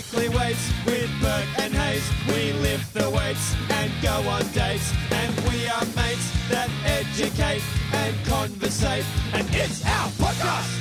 [0.00, 2.10] Weekly weights with Burke and Hayes.
[2.26, 4.94] We lift the weights and go on dates.
[5.10, 7.62] And we are mates that educate
[7.92, 9.04] and conversate.
[9.34, 10.74] And it's our podcast.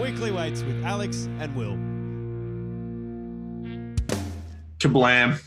[0.00, 1.76] Weekly weights with Alex and Will.
[4.78, 5.38] Kablam.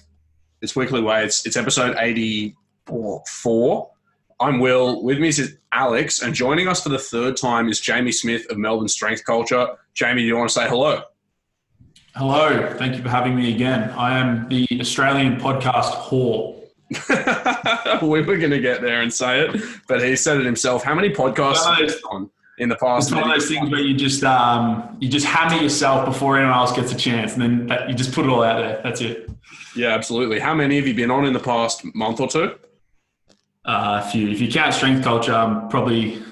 [0.61, 1.47] It's Weekly Weights.
[1.47, 3.23] It's episode 84.
[4.39, 5.01] I'm Will.
[5.01, 8.59] With me is Alex, and joining us for the third time is Jamie Smith of
[8.59, 9.69] Melbourne Strength Culture.
[9.95, 11.01] Jamie, do you want to say hello?
[12.16, 12.73] Hello.
[12.78, 13.91] Thank you for having me again.
[13.91, 16.55] I am the Australian podcast whore.
[18.02, 20.84] we were going to get there and say it, but he said it himself.
[20.84, 23.09] How many podcasts have you on in the past?
[23.09, 26.58] It's one of those things where you just um, you just hammer yourself before anyone
[26.58, 28.81] else gets a chance, and then that, you just put it all out there.
[28.84, 29.30] That's it.
[29.76, 30.39] Yeah, absolutely.
[30.39, 32.55] How many have you been on in the past month or two?
[33.66, 36.23] Uh, if you if you count strength culture, um, probably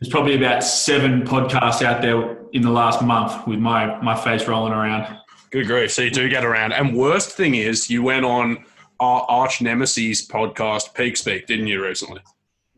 [0.00, 4.48] there's probably about seven podcasts out there in the last month with my my face
[4.48, 5.16] rolling around.
[5.50, 5.92] Good grief.
[5.92, 6.72] So you do get around.
[6.72, 8.64] And worst thing is, you went on
[8.98, 12.20] our arch nemesis podcast, Peak Speak, didn't you, recently?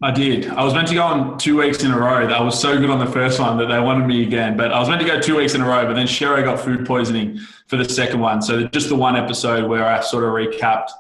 [0.03, 0.49] I did.
[0.49, 2.27] I was meant to go on two weeks in a row.
[2.27, 4.57] I was so good on the first one that they wanted me again.
[4.57, 6.61] But I was meant to go two weeks in a row, but then Sherry got
[6.61, 8.43] food poisoning for the second one.
[8.43, 10.91] So just the one episode where I sort of recapped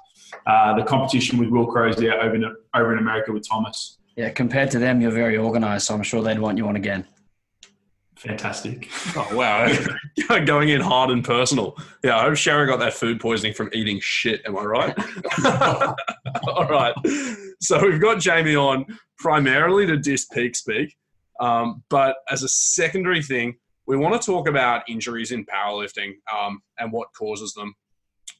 [0.46, 3.98] uh, the competition with Will Crozier over in, over in America with Thomas.
[4.16, 7.06] Yeah, compared to them, you're very organised, so I'm sure they'd want you on again.
[8.18, 8.88] Fantastic.
[9.16, 9.72] Oh, wow.
[10.44, 11.76] Going in hard and personal.
[12.02, 14.42] Yeah, I hope Sharon got that food poisoning from eating shit.
[14.44, 14.98] Am I right?
[16.48, 16.94] All right.
[17.60, 18.86] So we've got Jamie on
[19.18, 20.96] primarily to diss Peak Speak.
[21.38, 26.60] Um, but as a secondary thing, we want to talk about injuries in powerlifting um,
[26.78, 27.72] and what causes them.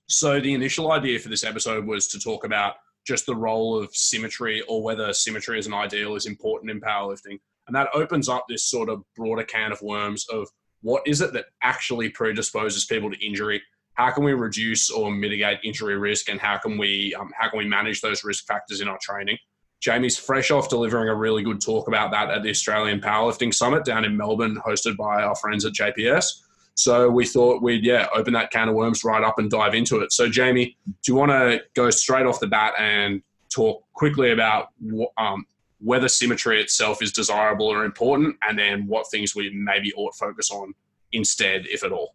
[0.08, 2.74] So the initial idea for this episode was to talk about
[3.06, 7.38] just the role of symmetry or whether symmetry as an ideal is important in powerlifting.
[7.68, 10.48] And that opens up this sort of broader can of worms of
[10.82, 13.62] what is it that actually predisposes people to injury?
[13.94, 17.58] How can we reduce or mitigate injury risk, and how can we um, how can
[17.58, 19.36] we manage those risk factors in our training?
[19.80, 23.84] Jamie's fresh off delivering a really good talk about that at the Australian Powerlifting Summit
[23.84, 26.42] down in Melbourne, hosted by our friends at JPS.
[26.74, 29.98] So we thought we'd yeah open that can of worms right up and dive into
[29.98, 30.12] it.
[30.12, 33.20] So Jamie, do you want to go straight off the bat and
[33.52, 34.68] talk quickly about
[35.16, 35.44] um,
[35.80, 40.18] whether symmetry itself is desirable or important, and then what things we maybe ought to
[40.18, 40.74] focus on
[41.12, 42.14] instead, if at all.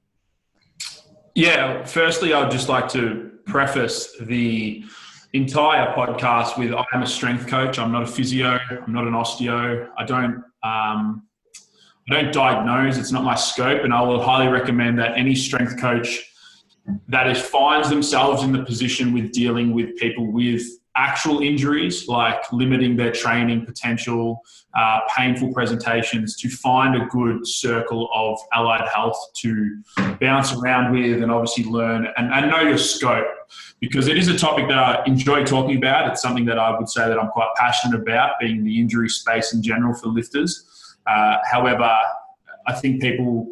[1.35, 4.83] Yeah, firstly, I'd just like to preface the
[5.33, 7.79] entire podcast with I am a strength coach.
[7.79, 8.59] I'm not a physio.
[8.69, 9.89] I'm not an osteo.
[9.97, 10.43] I don't.
[10.63, 11.27] Um,
[12.09, 12.97] I don't diagnose.
[12.97, 16.29] It's not my scope, and I will highly recommend that any strength coach
[17.07, 20.63] that is finds themselves in the position with dealing with people with
[20.95, 24.41] actual injuries, like limiting their training potential,
[24.75, 29.81] uh, painful presentations, to find a good circle of allied health to
[30.19, 33.25] bounce around with and obviously learn and, and know your scope.
[33.79, 36.09] Because it is a topic that I enjoy talking about.
[36.09, 39.53] It's something that I would say that I'm quite passionate about, being the injury space
[39.53, 40.95] in general for lifters.
[41.05, 41.89] Uh, however,
[42.65, 43.49] I think people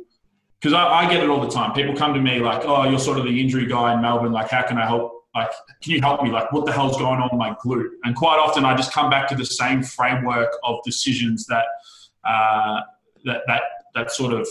[0.59, 1.73] because I, I, get it all the time.
[1.73, 4.31] People come to me like, "Oh, you're sort of the injury guy in Melbourne.
[4.31, 6.29] Like, how can I help like, can you help me?
[6.29, 7.89] Like, what the hell's going on my glute?
[8.03, 11.65] And quite often, I just come back to the same framework of decisions that
[12.25, 12.81] uh,
[13.25, 13.61] that that
[13.95, 14.47] that sort of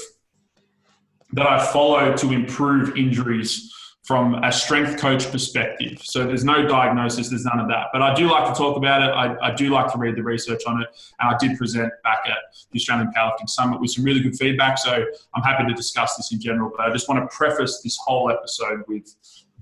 [1.32, 3.72] that I follow to improve injuries
[4.10, 6.00] from a strength coach perspective.
[6.02, 7.88] So there's no diagnosis, there's none of that.
[7.92, 9.12] But I do like to talk about it.
[9.12, 10.88] I, I, do like to read the research on it.
[11.20, 12.38] And I did present back at
[12.72, 14.78] the Australian Powerlifting Summit with some really good feedback.
[14.78, 15.04] So
[15.34, 16.72] I'm happy to discuss this in general.
[16.76, 19.14] But I just want to preface this whole episode with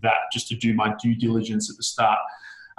[0.02, 2.18] that just to do my due diligence at the start.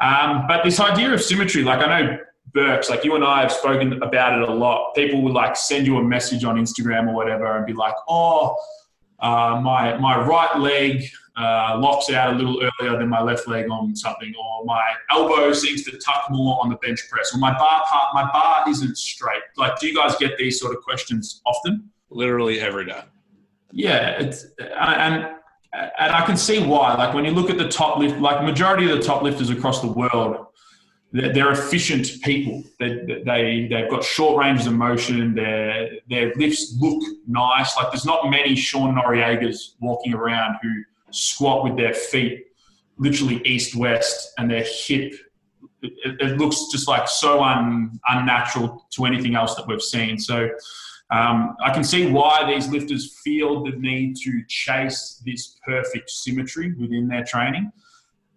[0.01, 2.17] Um, but this idea of symmetry, like I know
[2.53, 4.95] Burks, like you and I have spoken about it a lot.
[4.95, 8.55] People would like send you a message on Instagram or whatever and be like, oh,
[9.19, 11.03] uh, my, my right leg
[11.37, 14.81] uh, locks out a little earlier than my left leg on something, or my
[15.11, 18.69] elbow seems to tuck more on the bench press, or my bar part, my bar
[18.69, 19.43] isn't straight.
[19.55, 21.89] Like, do you guys get these sort of questions often?
[22.09, 23.03] Literally every day.
[23.71, 25.35] Yeah, it's and
[25.73, 26.95] and I can see why.
[26.95, 29.81] Like when you look at the top lift, like majority of the top lifters across
[29.81, 30.47] the world,
[31.11, 32.63] they're, they're efficient people.
[32.79, 35.35] They, they they've got short ranges of motion.
[35.35, 37.75] Their their lifts look nice.
[37.75, 42.45] Like there's not many Sean Noriegas walking around who squat with their feet
[42.97, 45.13] literally east west and their hip.
[45.81, 50.19] It, it looks just like so un, unnatural to anything else that we've seen.
[50.19, 50.49] So
[51.11, 56.73] um, I can see why these lifters feel the need to chase this perfect symmetry
[56.73, 57.71] within their training.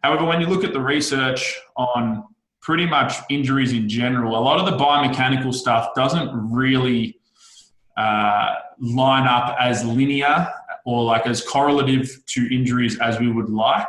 [0.02, 2.24] However, when you look at the research on
[2.60, 7.20] pretty much injuries in general, a lot of the biomechanical stuff doesn't really
[7.96, 10.48] uh, line up as linear
[10.86, 13.88] or like as correlative to injuries as we would like.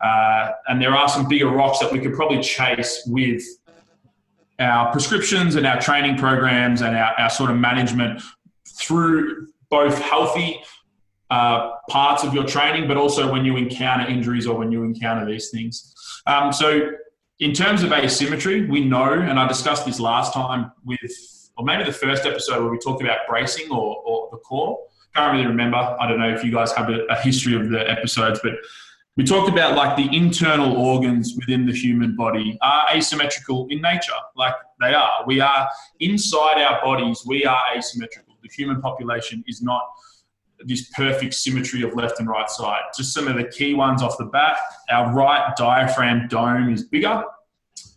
[0.00, 3.42] Uh, and there are some bigger rocks that we could probably chase with
[4.58, 8.22] our prescriptions and our training programs and our, our sort of management
[8.66, 10.60] through both healthy
[11.30, 15.26] uh, parts of your training, but also when you encounter injuries or when you encounter
[15.26, 15.92] these things.
[16.26, 16.90] Um, so,
[17.38, 21.00] in terms of asymmetry, we know, and I discussed this last time with,
[21.58, 24.78] or maybe the first episode where we talked about bracing or, or the core.
[25.14, 25.76] Can't really remember.
[25.76, 28.54] I don't know if you guys have a, a history of the episodes, but
[29.16, 34.12] we talked about like the internal organs within the human body are asymmetrical in nature,
[34.36, 35.24] like they are.
[35.26, 35.68] We are
[36.00, 38.36] inside our bodies, we are asymmetrical.
[38.42, 39.82] The human population is not
[40.60, 42.82] this perfect symmetry of left and right side.
[42.96, 44.58] Just some of the key ones off the bat
[44.90, 47.24] our right diaphragm dome is bigger.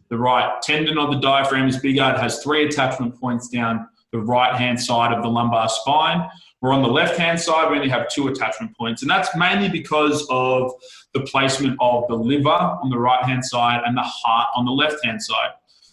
[0.10, 2.04] The right tendon of the diaphragm is bigger.
[2.04, 6.28] It has three attachment points down the right hand side of the lumbar spine.
[6.62, 9.02] We're on the left hand side, we only have two attachment points.
[9.02, 10.74] And that's mainly because of
[11.14, 14.72] the placement of the liver on the right hand side and the heart on the
[14.72, 15.52] left hand side.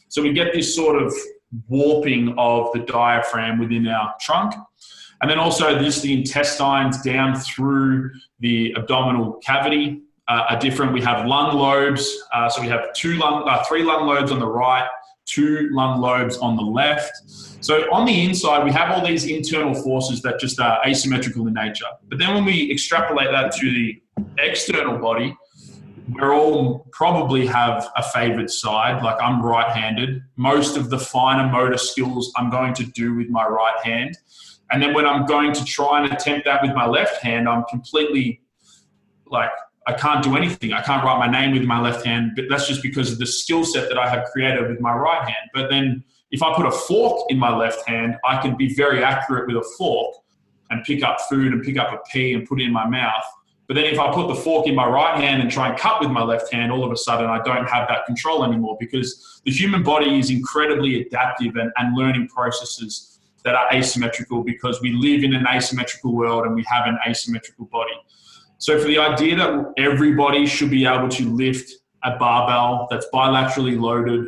[0.08, 1.14] So we get this sort of
[1.68, 4.54] warping of the diaphragm within our trunk.
[5.22, 8.10] And then also this the intestines down through
[8.40, 10.92] the abdominal cavity uh, are different.
[10.92, 12.22] We have lung lobes.
[12.34, 14.86] Uh, so we have two lung, uh, three lung lobes on the right,
[15.26, 17.12] two lung lobes on the left.
[17.60, 21.54] So on the inside, we have all these internal forces that just are asymmetrical in
[21.54, 21.86] nature.
[22.08, 24.00] But then when we extrapolate that to the
[24.38, 25.36] external body,
[26.08, 29.02] we're all probably have a favored side.
[29.02, 30.22] Like I'm right handed.
[30.36, 34.16] Most of the finer motor skills I'm going to do with my right hand.
[34.70, 37.64] And then when I'm going to try and attempt that with my left hand, I'm
[37.64, 38.40] completely
[39.26, 39.50] like,
[39.86, 40.72] I can't do anything.
[40.72, 43.26] I can't write my name with my left hand, but that's just because of the
[43.26, 45.50] skill set that I have created with my right hand.
[45.54, 46.02] But then
[46.32, 49.56] if I put a fork in my left hand, I can be very accurate with
[49.56, 50.16] a fork
[50.70, 53.22] and pick up food and pick up a pea and put it in my mouth.
[53.68, 56.00] But then if I put the fork in my right hand and try and cut
[56.00, 59.40] with my left hand, all of a sudden I don't have that control anymore because
[59.44, 64.92] the human body is incredibly adaptive and, and learning processes that are asymmetrical because we
[64.92, 67.94] live in an asymmetrical world and we have an asymmetrical body.
[68.58, 71.70] So for the idea that everybody should be able to lift
[72.04, 74.26] a barbell that's bilaterally loaded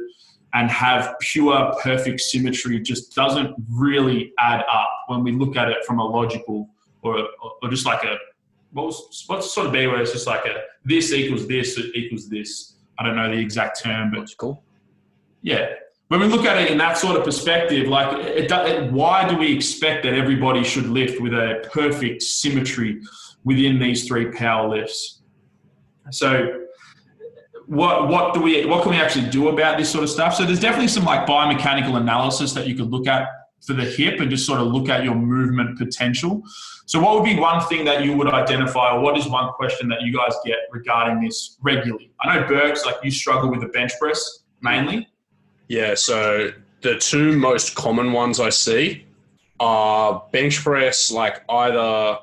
[0.54, 5.84] and have pure perfect symmetry just doesn't really add up when we look at it
[5.84, 6.68] from a logical
[7.02, 7.28] or,
[7.62, 8.16] or just like a
[8.72, 12.74] what's what's sort of be where it's just like a this equals this equals this.
[12.98, 14.62] I don't know the exact term, but cool.
[15.42, 15.68] Yeah,
[16.08, 19.36] when we look at it in that sort of perspective, like it, it, why do
[19.36, 23.00] we expect that everybody should lift with a perfect symmetry
[23.44, 25.22] within these three power lifts?
[26.10, 26.64] So
[27.66, 30.34] what what do we what can we actually do about this sort of stuff?
[30.34, 33.28] So there's definitely some like biomechanical analysis that you could look at
[33.66, 36.42] for the hip and just sort of look at your movement potential.
[36.86, 39.88] So what would be one thing that you would identify, or what is one question
[39.88, 42.10] that you guys get regarding this regularly?
[42.22, 45.06] I know Burks, like you struggle with the bench press mainly.
[45.68, 46.50] Yeah, so
[46.80, 49.04] the two most common ones I see
[49.60, 52.18] are bench press, like either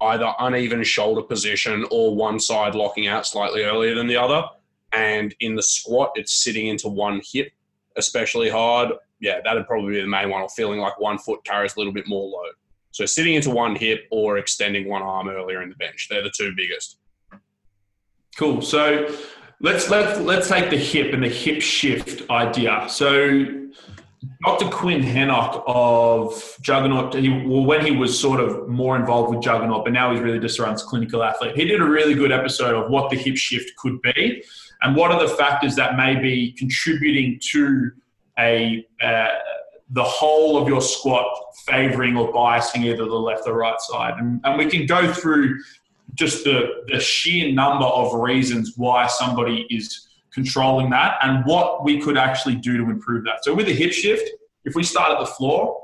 [0.00, 4.44] either uneven shoulder position or one side locking out slightly earlier than the other.
[4.92, 7.50] And in the squat, it's sitting into one hip,
[7.96, 8.90] especially hard.
[9.20, 11.92] Yeah, that'd probably be the main one, or feeling like one foot carries a little
[11.92, 12.52] bit more load.
[12.90, 16.08] So sitting into one hip or extending one arm earlier in the bench.
[16.08, 16.98] They're the two biggest.
[18.36, 18.62] Cool.
[18.62, 19.08] So
[19.60, 22.86] let's let's let's take the hip and the hip shift idea.
[22.88, 23.44] So
[24.44, 24.68] Dr.
[24.68, 29.84] Quinn Henoch of Juggernaut, he, well, when he was sort of more involved with Juggernaut,
[29.84, 31.56] but now he's really just runs clinical athlete.
[31.56, 34.44] He did a really good episode of what the hip shift could be
[34.82, 37.90] and what are the factors that may be contributing to
[38.38, 39.28] a uh,
[39.90, 41.26] the whole of your squat
[41.64, 44.14] favoring or biasing either the left or right side.
[44.18, 45.60] And, and we can go through
[46.14, 50.05] just the, the sheer number of reasons why somebody is
[50.36, 53.42] controlling that and what we could actually do to improve that.
[53.42, 54.28] So with a hip shift,
[54.66, 55.82] if we start at the floor,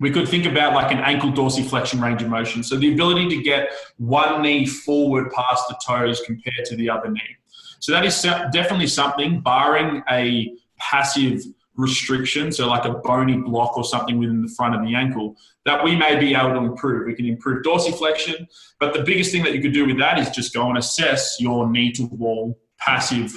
[0.00, 2.62] we could think about like an ankle dorsiflexion range of motion.
[2.62, 7.10] So the ability to get one knee forward past the toes compared to the other
[7.10, 7.36] knee.
[7.80, 11.42] So that is definitely something, barring a passive
[11.76, 15.36] restriction, so like a bony block or something within the front of the ankle,
[15.66, 17.06] that we may be able to improve.
[17.06, 18.46] We can improve dorsiflexion,
[18.80, 21.36] but the biggest thing that you could do with that is just go and assess
[21.38, 23.36] your knee to wall passive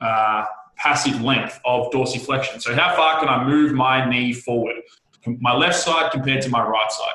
[0.00, 0.44] uh,
[0.76, 2.62] passive length of dorsiflexion.
[2.62, 4.76] So how far can I move my knee forward,
[5.26, 7.14] my left side compared to my right side?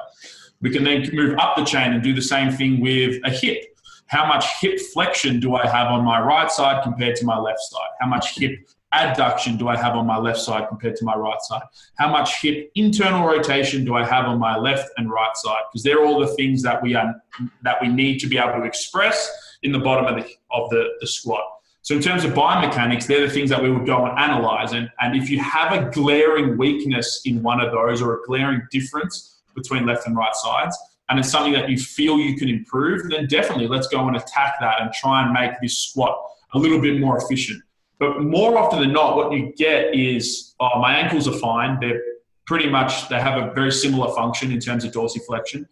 [0.62, 3.64] We can then move up the chain and do the same thing with a hip.
[4.08, 7.60] How much hip flexion do I have on my right side compared to my left
[7.60, 7.90] side?
[8.00, 11.42] How much hip adduction do I have on my left side compared to my right
[11.42, 11.64] side?
[11.98, 15.64] How much hip internal rotation do I have on my left and right side?
[15.72, 17.16] Because they're all the things that we are
[17.64, 19.32] that we need to be able to express
[19.64, 21.44] in the bottom of the of the, the squat.
[21.84, 24.72] So in terms of biomechanics, they're the things that we would go and analyze.
[24.72, 28.62] And, and if you have a glaring weakness in one of those or a glaring
[28.72, 30.78] difference between left and right sides,
[31.10, 34.56] and it's something that you feel you can improve, then definitely let's go and attack
[34.62, 36.18] that and try and make this squat
[36.54, 37.62] a little bit more efficient.
[38.00, 41.80] But more often than not, what you get is, oh, my ankles are fine.
[41.82, 42.02] They're
[42.48, 45.66] pretty much, they have a very similar function in terms of dorsiflexion.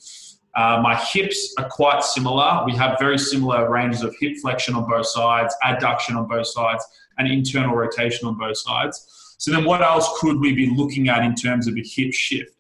[0.55, 2.63] Uh, my hips are quite similar.
[2.65, 6.85] We have very similar ranges of hip flexion on both sides, adduction on both sides,
[7.17, 9.35] and internal rotation on both sides.
[9.37, 12.55] So then what else could we be looking at in terms of a hip shift?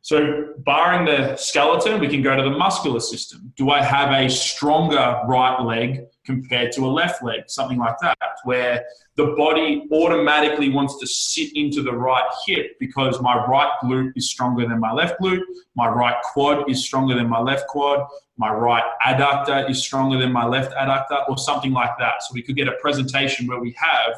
[0.00, 3.52] So, barring the skeleton, we can go to the muscular system.
[3.56, 7.40] Do I have a stronger right leg compared to a left leg?
[7.46, 8.84] Something like that, where
[9.16, 14.30] the body automatically wants to sit into the right hip because my right glute is
[14.30, 15.42] stronger than my left glute,
[15.74, 18.06] my right quad is stronger than my left quad,
[18.36, 22.22] my right adductor is stronger than my left adductor, or something like that.
[22.22, 24.14] So, we could get a presentation where we have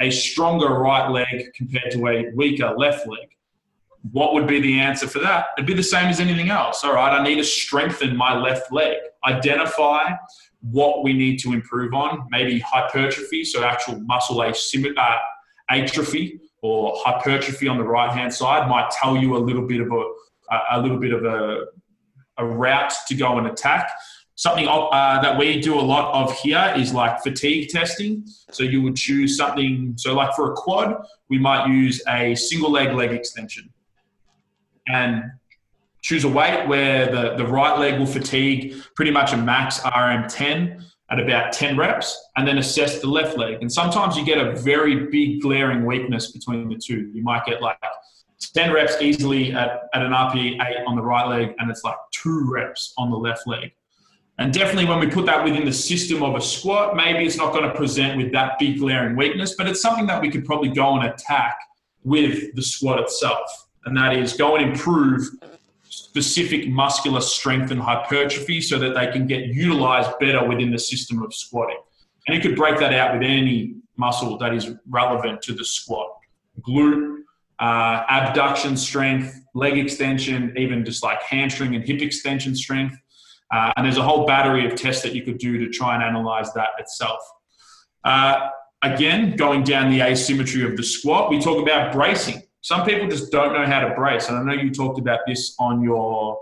[0.00, 3.28] a stronger right leg compared to a weaker left leg
[4.12, 5.46] what would be the answer for that?
[5.56, 6.84] It'd be the same as anything else.
[6.84, 8.96] All right, I need to strengthen my left leg.
[9.26, 10.12] Identify
[10.60, 15.16] what we need to improve on, maybe hypertrophy, so actual muscle uh,
[15.70, 19.92] atrophy or hypertrophy on the right hand side might tell you a little bit of
[19.92, 21.66] a, a little bit of a,
[22.38, 23.90] a route to go and attack.
[24.34, 28.24] Something uh, that we do a lot of here is like fatigue testing.
[28.52, 29.94] So you would choose something.
[29.96, 30.96] So like for a quad,
[31.28, 33.72] we might use a single leg leg extension
[34.88, 35.24] and
[36.08, 40.82] choose a weight where the, the right leg will fatigue pretty much a max RM10
[41.10, 43.58] at about 10 reps, and then assess the left leg.
[43.60, 47.10] And sometimes you get a very big glaring weakness between the two.
[47.12, 47.76] You might get like
[48.54, 51.96] 10 reps easily at, at an RPE 8 on the right leg, and it's like
[52.10, 53.72] two reps on the left leg.
[54.38, 57.52] And definitely when we put that within the system of a squat, maybe it's not
[57.52, 60.70] going to present with that big glaring weakness, but it's something that we could probably
[60.70, 61.58] go and attack
[62.02, 65.22] with the squat itself and that is go and improve
[66.08, 71.22] specific muscular strength and hypertrophy so that they can get utilized better within the system
[71.22, 71.78] of squatting.
[72.26, 76.08] And you could break that out with any muscle that is relevant to the squat
[76.66, 77.18] glute,
[77.60, 82.96] uh, abduction strength, leg extension, even just like hamstring and hip extension strength.
[83.52, 86.02] Uh, and there's a whole battery of tests that you could do to try and
[86.02, 87.20] analyze that itself.
[88.04, 88.48] Uh,
[88.82, 93.30] again, going down the asymmetry of the squat, we talk about bracing some people just
[93.30, 94.28] don't know how to brace.
[94.28, 96.40] And I know you talked about this on your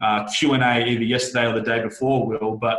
[0.00, 2.78] uh, Q&A either yesterday or the day before, Will, but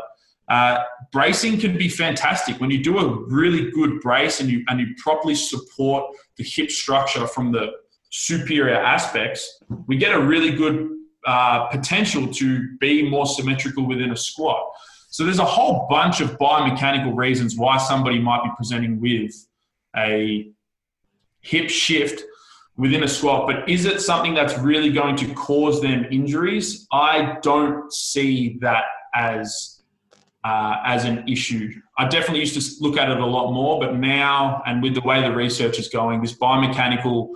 [0.50, 2.60] uh, bracing can be fantastic.
[2.62, 6.06] When you do a really good brace and you, and you properly support
[6.38, 7.72] the hip structure from the
[8.12, 10.90] superior aspects, we get a really good
[11.26, 14.64] uh, potential to be more symmetrical within a squat.
[15.10, 19.34] So there's a whole bunch of biomechanical reasons why somebody might be presenting with
[19.96, 20.50] a
[21.42, 22.24] hip shift
[22.78, 26.88] within a squat, but is it something that's really going to cause them injuries?
[26.92, 29.82] I don't see that as
[30.44, 31.74] uh, as an issue.
[31.98, 35.02] I definitely used to look at it a lot more, but now and with the
[35.02, 37.30] way the research is going, this biomechanical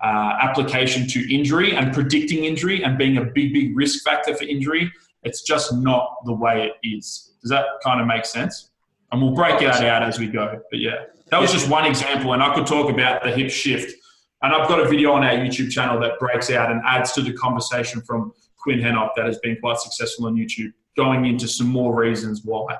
[0.00, 4.44] uh, application to injury and predicting injury and being a big, big risk factor for
[4.44, 7.32] injury, it's just not the way it is.
[7.40, 8.70] Does that kind of make sense?
[9.12, 10.60] And we'll break that out as we go.
[10.70, 13.94] But yeah, that was just one example, and I could talk about the hip shift
[14.42, 17.22] and I've got a video on our YouTube channel that breaks out and adds to
[17.22, 21.68] the conversation from Quinn Henoch that has been quite successful on YouTube, going into some
[21.68, 22.76] more reasons why.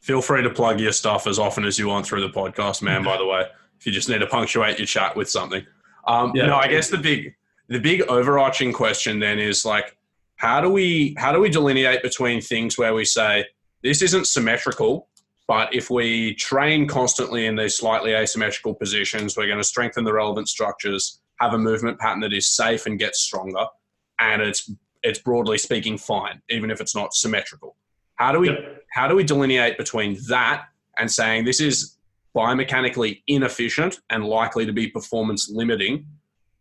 [0.00, 3.02] Feel free to plug your stuff as often as you want through the podcast, man.
[3.02, 3.46] By the way,
[3.78, 5.64] if you just need to punctuate your chat with something.
[6.06, 6.46] Um, yeah.
[6.46, 7.34] No, I guess the big,
[7.68, 9.96] the big overarching question then is like,
[10.36, 13.46] how do we how do we delineate between things where we say
[13.82, 15.08] this isn't symmetrical
[15.46, 20.12] but if we train constantly in these slightly asymmetrical positions, we're going to strengthen the
[20.12, 23.66] relevant structures, have a movement pattern that is safe and gets stronger,
[24.20, 24.70] and it's
[25.02, 27.76] it's broadly speaking fine, even if it's not symmetrical.
[28.14, 28.84] How do we yep.
[28.92, 30.66] how do we delineate between that
[30.98, 31.98] and saying this is
[32.34, 36.06] biomechanically inefficient and likely to be performance limiting?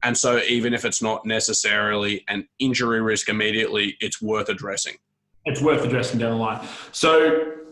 [0.03, 4.97] And so even if it's not necessarily an injury risk immediately, it's worth addressing.
[5.45, 6.67] It's worth addressing down the line.
[6.91, 7.62] So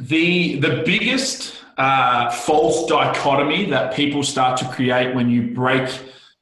[0.00, 5.88] the the biggest uh, false dichotomy that people start to create when you break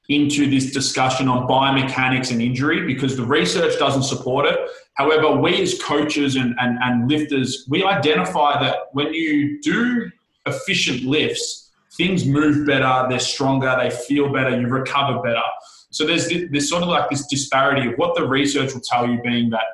[0.08, 4.58] into this discussion on biomechanics and injury because the research doesn't support it.
[4.94, 10.11] However, we as coaches and, and, and lifters, we identify that when you do
[10.46, 11.64] efficient lifts
[11.96, 15.42] things move better, they're stronger, they feel better, you recover better.
[15.90, 19.20] So there's there's sort of like this disparity of what the research will tell you
[19.23, 19.64] being that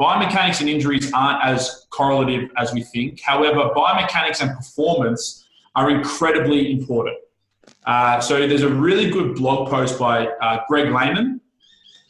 [0.00, 3.20] biomechanics and injuries aren't as correlative as we think.
[3.20, 7.16] However, biomechanics and performance are incredibly important.
[7.84, 11.40] Uh, so there's a really good blog post by uh, Greg Lehman,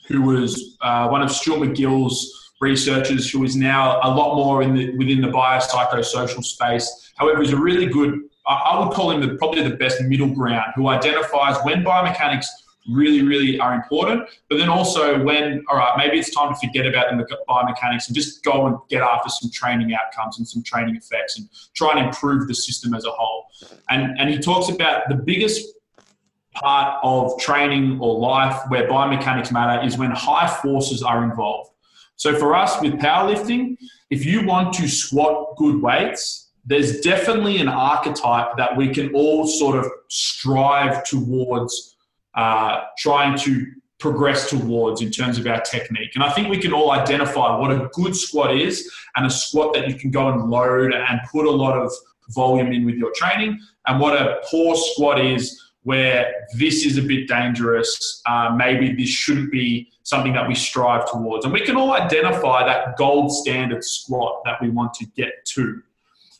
[0.06, 4.74] who was uh, one of Stuart McGill's researchers, who is now a lot more in
[4.74, 7.12] the, within the biopsychosocial space.
[7.16, 10.72] However, he's a really good, I would call him the, probably the best middle ground,
[10.76, 12.46] who identifies when biomechanics
[12.90, 14.28] really, really are important.
[14.48, 18.14] But then also when, all right, maybe it's time to forget about the biomechanics and
[18.14, 22.06] just go and get after some training outcomes and some training effects and try and
[22.06, 23.46] improve the system as a whole.
[23.88, 25.74] And, and he talks about the biggest
[26.54, 31.70] part of training or life where biomechanics matter is when high forces are involved.
[32.16, 33.76] So for us with powerlifting,
[34.10, 39.46] if you want to squat good weights, there's definitely an archetype that we can all
[39.46, 41.96] sort of strive towards
[42.34, 43.66] uh, trying to
[43.98, 46.12] progress towards in terms of our technique.
[46.14, 49.74] And I think we can all identify what a good squat is and a squat
[49.74, 51.92] that you can go and load and put a lot of
[52.30, 57.02] volume in with your training, and what a poor squat is where this is a
[57.02, 58.22] bit dangerous.
[58.26, 61.44] Uh, maybe this shouldn't be something that we strive towards.
[61.44, 65.82] And we can all identify that gold standard squat that we want to get to.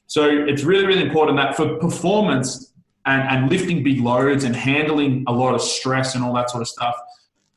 [0.06, 2.69] So it's really, really important that for performance,
[3.06, 6.60] and, and lifting big loads and handling a lot of stress and all that sort
[6.60, 6.96] of stuff,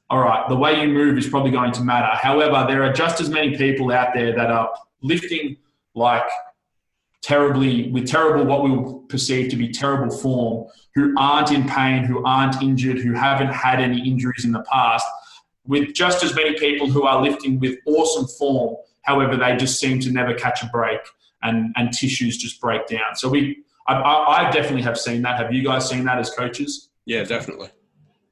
[0.10, 2.16] all right, the way you move is probably going to matter.
[2.16, 5.58] However, there are just as many people out there that are lifting
[5.96, 6.24] like
[7.22, 12.04] terribly, with terrible, what we would perceive to be terrible form, who aren't in pain,
[12.04, 15.06] who aren't injured, who haven't had any injuries in the past,
[15.66, 18.76] with just as many people who are lifting with awesome form.
[19.04, 21.00] However, they just seem to never catch a break
[21.42, 23.16] and, and tissues just break down.
[23.16, 25.38] So we, I, I, I definitely have seen that.
[25.40, 26.90] Have you guys seen that as coaches?
[27.06, 27.70] Yeah, definitely.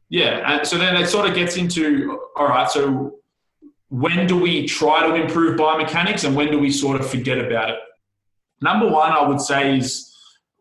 [0.10, 2.70] Yeah, and so then it sort of gets into all right.
[2.70, 3.15] So
[3.89, 7.70] when do we try to improve biomechanics, and when do we sort of forget about
[7.70, 7.79] it?
[8.62, 10.15] Number one, I would say is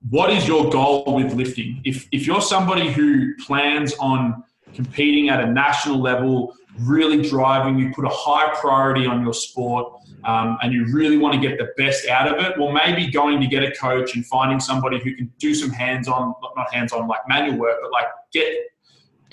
[0.08, 1.80] what is your goal with lifting?
[1.84, 4.42] If if you're somebody who plans on
[4.74, 9.99] competing at a national level, really driving, you put a high priority on your sport,
[10.24, 13.40] um, and you really want to get the best out of it, well, maybe going
[13.40, 17.20] to get a coach and finding somebody who can do some hands-on, not hands-on like
[17.28, 18.54] manual work, but like get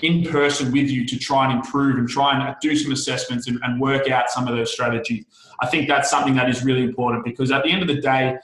[0.00, 3.58] in person with you to try and improve and try and do some assessments and,
[3.64, 5.24] and work out some of those strategies.
[5.60, 8.38] I think that's something that is really important because at the end of the day,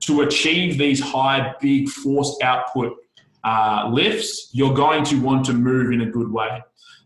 [0.00, 2.96] to achieve these high, big force output
[3.44, 6.62] uh, lifts, you're going to want to move in a good way.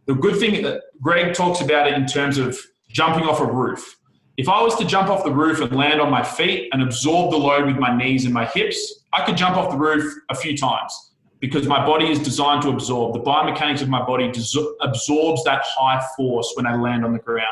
[0.07, 3.96] The good thing that Greg talks about it in terms of jumping off a roof.
[4.37, 7.31] If I was to jump off the roof and land on my feet and absorb
[7.31, 10.35] the load with my knees and my hips, I could jump off the roof a
[10.35, 13.14] few times because my body is designed to absorb.
[13.14, 17.46] The biomechanics of my body absorbs that high force when I land on the ground.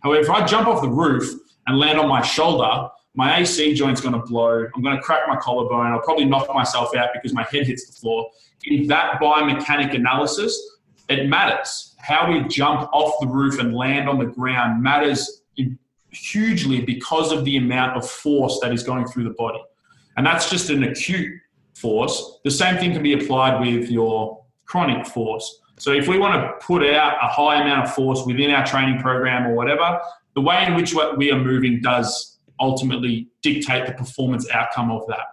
[0.00, 1.30] However, if I jump off the roof
[1.66, 4.66] and land on my shoulder, my AC joint's going to blow.
[4.74, 5.92] I'm going to crack my collarbone.
[5.92, 8.30] I'll probably knock myself out because my head hits the floor.
[8.64, 10.78] In that biomechanic analysis,
[11.10, 11.94] it matters.
[11.98, 15.41] How we jump off the roof and land on the ground matters
[16.12, 19.62] hugely because of the amount of force that is going through the body.
[20.16, 21.32] And that's just an acute
[21.74, 22.38] force.
[22.44, 25.60] The same thing can be applied with your chronic force.
[25.78, 29.00] So if we want to put out a high amount of force within our training
[29.00, 30.00] program or whatever,
[30.34, 35.26] the way in which we are moving does ultimately dictate the performance outcome of that.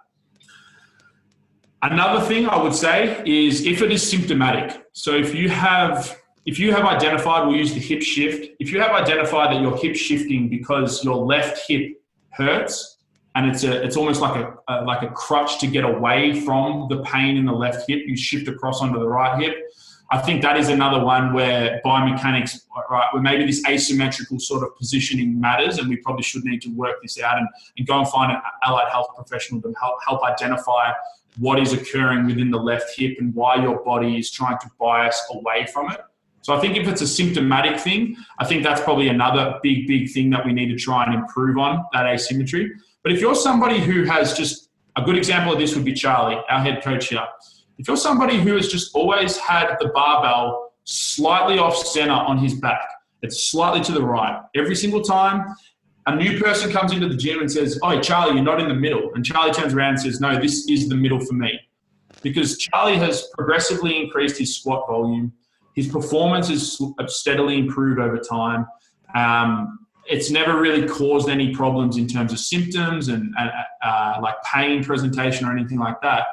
[1.82, 4.82] Another thing I would say is if it is symptomatic.
[4.92, 6.19] So if you have
[6.50, 8.56] if you have identified, we'll use the hip shift.
[8.58, 12.98] If you have identified that you're hip shifting because your left hip hurts,
[13.36, 16.88] and it's a it's almost like a, a, like a crutch to get away from
[16.90, 19.54] the pain in the left hip, you shift across onto the right hip.
[20.10, 24.76] I think that is another one where biomechanics, right, where maybe this asymmetrical sort of
[24.76, 27.46] positioning matters, and we probably should need to work this out and,
[27.78, 30.90] and go and find an allied health professional to help help identify
[31.38, 35.22] what is occurring within the left hip and why your body is trying to bias
[35.32, 36.00] away from it.
[36.42, 40.10] So I think if it's a symptomatic thing, I think that's probably another big, big
[40.10, 42.72] thing that we need to try and improve on that asymmetry.
[43.02, 46.40] But if you're somebody who has just a good example of this would be Charlie,
[46.48, 47.26] our head coach here.
[47.78, 52.54] If you're somebody who has just always had the barbell slightly off center on his
[52.54, 52.86] back,
[53.22, 55.54] it's slightly to the right every single time.
[56.06, 58.74] A new person comes into the gym and says, Oh, Charlie, you're not in the
[58.74, 59.12] middle.
[59.14, 61.60] And Charlie turns around and says, No, this is the middle for me.
[62.22, 65.32] Because Charlie has progressively increased his squat volume
[65.74, 68.66] his performance has steadily improved over time.
[69.14, 73.48] Um, it's never really caused any problems in terms of symptoms and uh,
[73.86, 76.26] uh, like pain presentation or anything like that.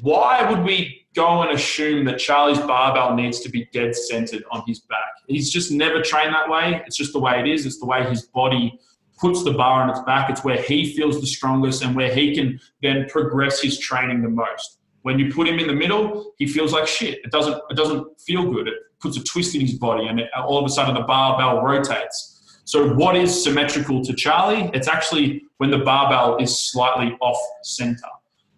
[0.00, 4.62] why would we go and assume that Charlie's barbell needs to be dead centered on
[4.66, 4.98] his back?
[5.28, 6.82] He's just never trained that way.
[6.86, 7.66] It's just the way it is.
[7.66, 8.78] It's the way his body
[9.18, 10.30] puts the bar on its back.
[10.30, 14.28] It's where he feels the strongest and where he can then progress his training the
[14.28, 14.78] most.
[15.06, 17.20] When you put him in the middle, he feels like shit.
[17.24, 17.56] It doesn't.
[17.70, 18.66] It doesn't feel good.
[18.66, 21.62] It puts a twist in his body, and it, all of a sudden the barbell
[21.62, 22.58] rotates.
[22.64, 24.68] So, what is symmetrical to Charlie?
[24.74, 28.08] It's actually when the barbell is slightly off center.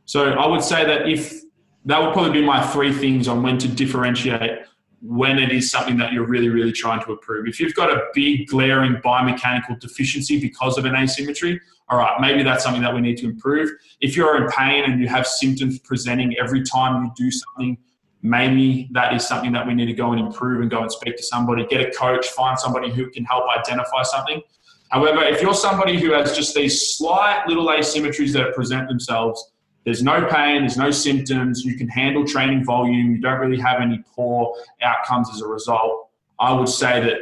[0.06, 1.38] So, I would say that if
[1.84, 4.60] that would probably be my three things on when to differentiate
[5.02, 7.46] when it is something that you're really, really trying to improve.
[7.46, 12.42] If you've got a big glaring biomechanical deficiency because of an asymmetry, all right, maybe
[12.42, 13.70] that's something that we need to improve.
[14.00, 17.78] If you're in pain and you have symptoms presenting every time you do something,
[18.22, 21.16] maybe that is something that we need to go and improve and go and speak
[21.16, 24.42] to somebody, get a coach, find somebody who can help identify something.
[24.90, 29.52] However, if you're somebody who has just these slight little asymmetries that present themselves,
[29.84, 33.80] there's no pain, there's no symptoms, you can handle training volume, you don't really have
[33.80, 36.10] any poor outcomes as a result.
[36.38, 37.16] I would say that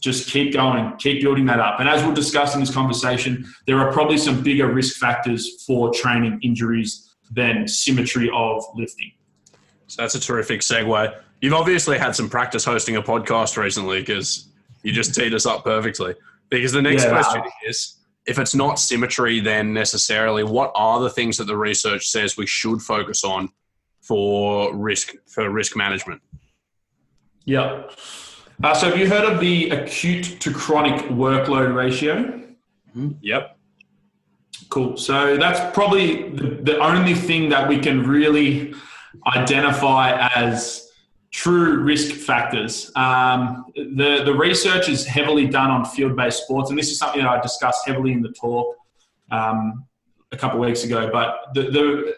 [0.00, 1.80] just keep going, keep building that up.
[1.80, 5.92] And as we'll discuss in this conversation, there are probably some bigger risk factors for
[5.92, 9.12] training injuries than symmetry of lifting.
[9.86, 11.14] So that's a terrific segue.
[11.40, 14.48] You've obviously had some practice hosting a podcast recently because
[14.82, 16.14] you just teed us up perfectly.
[16.50, 21.10] Because the next yeah, question is if it's not symmetry, then necessarily, what are the
[21.10, 23.48] things that the research says we should focus on
[24.02, 26.20] for risk for risk management?
[27.44, 27.84] Yeah.
[28.62, 32.16] Uh, so, have you heard of the acute to chronic workload ratio?
[32.96, 33.10] Mm-hmm.
[33.20, 33.58] Yep.
[34.68, 34.96] Cool.
[34.96, 38.74] So that's probably the, the only thing that we can really
[39.26, 40.90] identify as
[41.30, 42.90] true risk factors.
[42.96, 47.22] Um, the, the research is heavily done on field based sports, and this is something
[47.22, 48.76] that I discussed heavily in the talk
[49.30, 49.86] um,
[50.32, 51.08] a couple of weeks ago.
[51.10, 52.14] But the, the,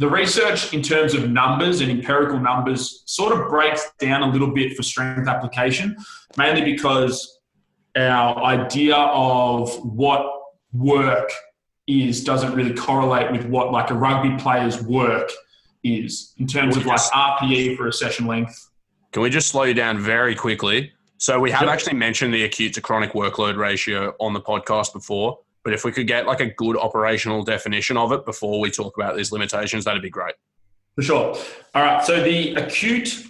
[0.00, 4.50] the research in terms of numbers and empirical numbers sort of breaks down a little
[4.50, 5.94] bit for strength application,
[6.38, 7.40] mainly because
[7.94, 10.24] our idea of what
[10.72, 11.30] work
[11.86, 15.30] is doesn't really correlate with what like a rugby player's work
[15.84, 18.70] is in terms of like RPE for a session length.
[19.12, 20.92] Can we just slow you down very quickly?
[21.18, 21.70] So we have yep.
[21.72, 25.92] actually mentioned the acute to chronic workload ratio on the podcast before, but if we
[25.92, 29.84] could get like a good operational definition of it before we talk about these limitations,
[29.84, 30.34] that'd be great.
[30.96, 31.36] For sure.
[31.74, 32.04] All right.
[32.04, 33.24] So the acute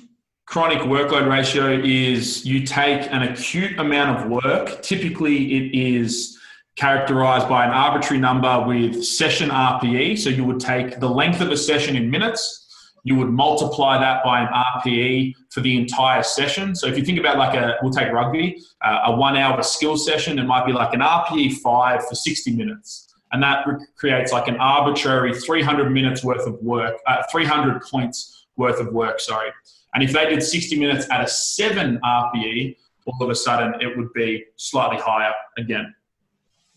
[0.46, 4.82] chronic workload ratio is you take an acute amount of work.
[4.82, 6.38] Typically, it is
[6.76, 10.18] characterized by an arbitrary number with session RPE.
[10.18, 12.69] So you would take the length of a session in minutes,
[13.02, 16.74] you would multiply that by an RPE for the entire session.
[16.74, 19.96] So if you think about like a, we'll take rugby, uh, a one hour skill
[19.96, 23.14] session, it might be like an RPE five for 60 minutes.
[23.32, 23.64] And that
[23.96, 29.20] creates like an arbitrary 300 minutes worth of work, uh, 300 points worth of work,
[29.20, 29.50] sorry.
[29.94, 33.96] And if they did 60 minutes at a seven RPE, all of a sudden it
[33.96, 35.94] would be slightly higher again.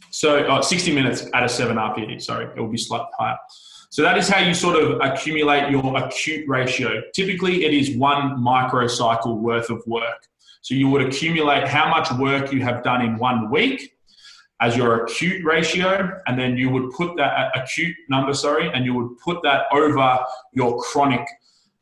[0.10, 3.38] So uh, 60 minutes at a 7 RPE, sorry, it will be slightly higher.
[3.94, 7.04] So that is how you sort of accumulate your acute ratio.
[7.14, 10.28] Typically, it is one microcycle worth of work.
[10.64, 13.96] So you would accumulate how much work you have done in one week
[14.60, 18.96] as your acute ratio, and then you would put that acute number, sorry, and you
[18.96, 20.22] would put that over
[20.54, 21.28] your chronic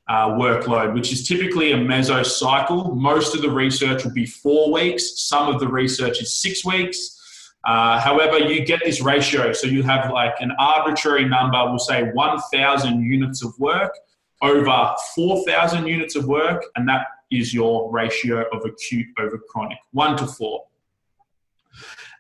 [0.10, 2.94] uh, workload, which is typically a mesocycle.
[2.94, 5.22] Most of the research will be four weeks.
[5.22, 7.21] Some of the research is six weeks.
[7.64, 9.54] Uh, however, you get this ratio.
[9.54, 13.94] So you have like an arbitrary number, we'll say 1,000 units of work
[14.42, 20.18] over 4,000 units of work, and that is your ratio of acute over chronic, one
[20.18, 20.66] to four.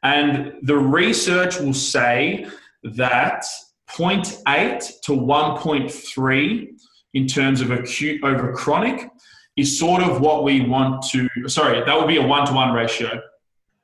[0.03, 2.47] And the research will say
[2.83, 3.45] that
[3.89, 6.67] 0.8 to 1.3
[7.13, 9.09] in terms of acute over chronic
[9.57, 12.73] is sort of what we want to, sorry, that would be a one to one
[12.73, 13.21] ratio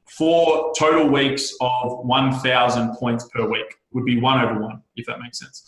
[0.09, 5.19] four total weeks of 1,000 points per week would be one over one, if that
[5.19, 5.63] makes sense.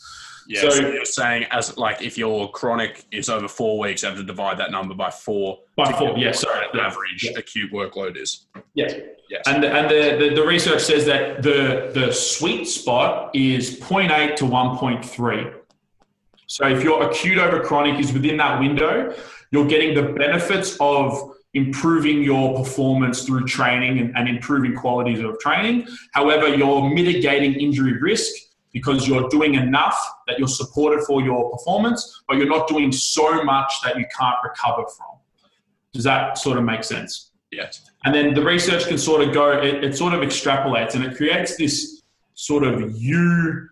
[0.47, 4.10] Yeah, so, so, you're saying as like if your chronic is over four weeks, you
[4.10, 5.60] have to divide that number by four.
[5.75, 6.65] By four, yeah, sorry.
[6.73, 7.38] The average yeah.
[7.38, 8.47] acute workload is.
[8.73, 8.95] Yes.
[9.30, 9.43] Yes.
[9.45, 14.45] And, and the, the, the, research says that the, the sweet spot is 0.8 to
[14.45, 15.54] 1.3.
[16.47, 19.13] So if your acute over chronic is within that window,
[19.52, 25.38] you're getting the benefits of improving your performance through training and, and, improving qualities of
[25.39, 25.88] training.
[26.13, 28.32] However, you're mitigating injury risk
[28.72, 33.43] because you're doing enough that you're supported for your performance, but you're not doing so
[33.43, 35.17] much that you can't recover from.
[35.93, 37.32] Does that sort of make sense?
[37.52, 37.82] Yes.
[38.06, 41.17] And then the research can sort of go, it, it sort of extrapolates and it
[41.17, 42.04] creates this
[42.36, 43.69] sort of U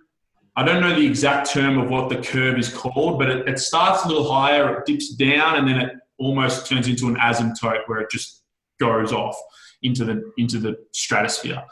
[0.58, 3.60] I don't know the exact term of what the curve is called, but it, it
[3.60, 7.82] starts a little higher, it dips down, and then it almost turns into an asymptote
[7.88, 8.44] where it just
[8.80, 9.36] goes off
[9.84, 11.64] into the into the stratosphere.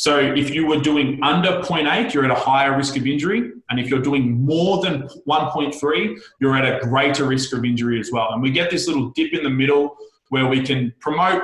[0.00, 3.52] So if you were doing under 0.8, you're at a higher risk of injury.
[3.68, 8.10] And if you're doing more than 1.3, you're at a greater risk of injury as
[8.10, 8.32] well.
[8.32, 9.98] And we get this little dip in the middle
[10.30, 11.42] where we can promote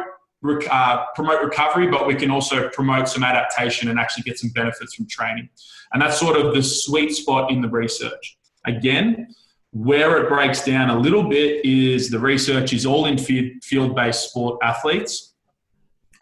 [0.70, 4.94] uh, promote recovery, but we can also promote some adaptation and actually get some benefits
[4.94, 5.50] from training.
[5.92, 8.38] And that's sort of the sweet spot in the research.
[8.64, 9.34] Again,
[9.76, 14.30] where it breaks down a little bit is the research is all in field based
[14.30, 15.34] sport athletes.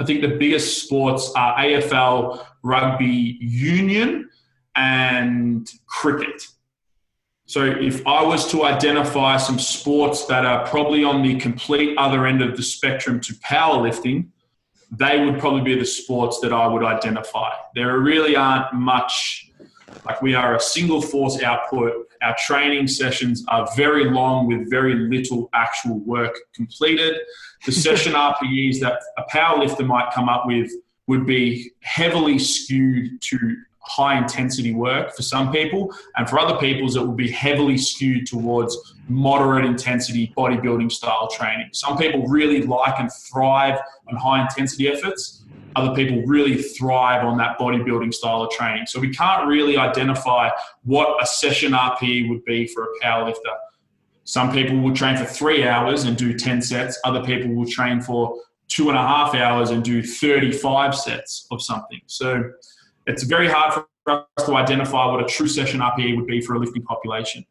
[0.01, 4.29] I think the biggest sports are AFL, rugby union,
[4.75, 6.43] and cricket.
[7.47, 12.27] So, if I was to identify some sports that are probably on the complete other
[12.27, 14.31] end of the spectrum to powerlifting,
[14.91, 17.51] they would probably be the sports that I would identify.
[17.77, 19.53] There really aren't much,
[20.05, 22.09] like we are a single force output.
[22.25, 27.21] Our training sessions are very long with very little actual work completed.
[27.67, 30.71] The session RPEs that a powerlifter might come up with
[31.07, 33.57] would be heavily skewed to
[33.87, 38.27] high intensity work for some people, and for other people, it will be heavily skewed
[38.27, 41.69] towards moderate intensity bodybuilding style training.
[41.73, 45.44] Some people really like and thrive on high intensity efforts.
[45.77, 48.87] Other people really thrive on that bodybuilding style of training.
[48.87, 50.51] So we can't really identify
[50.85, 53.55] what a session RPE would be for a powerlifter.
[54.25, 56.99] Some people will train for three hours and do 10 sets.
[57.05, 58.37] Other people will train for
[58.69, 62.01] two and a half hours and do 35 sets of something.
[62.07, 62.51] So
[63.07, 63.87] it's very hard for
[64.37, 67.45] us to identify what a true session RPE would be for a lifting population.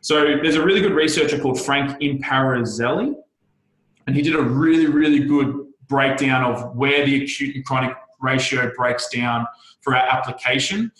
[0.00, 3.14] So there's a really good researcher called Frank Impellizzeri,
[4.06, 8.72] and he did a really, really good breakdown of where the acute and chronic ratio
[8.74, 9.46] breaks down
[9.82, 10.90] for our application.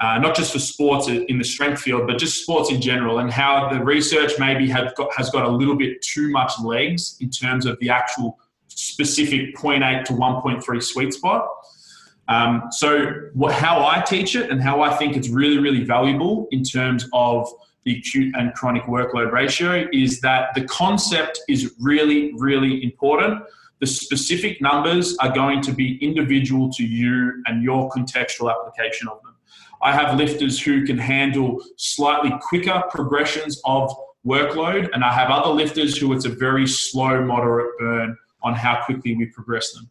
[0.00, 3.30] Uh, not just for sports in the strength field, but just sports in general, and
[3.30, 7.30] how the research maybe have got, has got a little bit too much legs in
[7.30, 11.46] terms of the actual specific 0.8 to 1.3 sweet spot.
[12.26, 16.48] Um, so, what, how I teach it and how I think it's really, really valuable
[16.50, 17.46] in terms of
[17.84, 23.42] the acute and chronic workload ratio is that the concept is really, really important.
[23.82, 29.20] The specific numbers are going to be individual to you and your contextual application of
[29.24, 29.34] them.
[29.82, 33.92] I have lifters who can handle slightly quicker progressions of
[34.24, 38.84] workload, and I have other lifters who it's a very slow, moderate burn on how
[38.84, 39.90] quickly we progress them.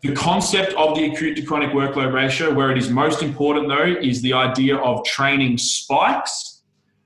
[0.00, 4.00] The concept of the acute to chronic workload ratio, where it is most important though,
[4.02, 6.62] is the idea of training spikes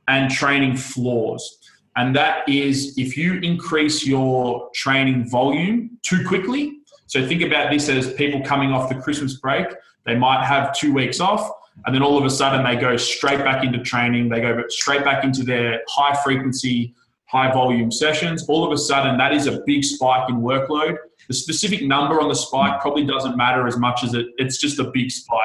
[0.08, 1.58] and training floors.
[1.96, 6.78] And that is if you increase your training volume too quickly.
[7.06, 9.66] So think about this as people coming off the Christmas break,
[10.04, 11.50] they might have two weeks off,
[11.84, 15.04] and then all of a sudden they go straight back into training, they go straight
[15.04, 18.46] back into their high frequency, high volume sessions.
[18.48, 22.28] All of a sudden, that is a big spike in workload the specific number on
[22.28, 25.40] the spike probably doesn't matter as much as it, it's just a big spike.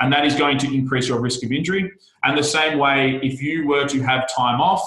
[0.00, 1.90] And that is going to increase your risk of injury.
[2.24, 4.82] And the same way, if you were to have time off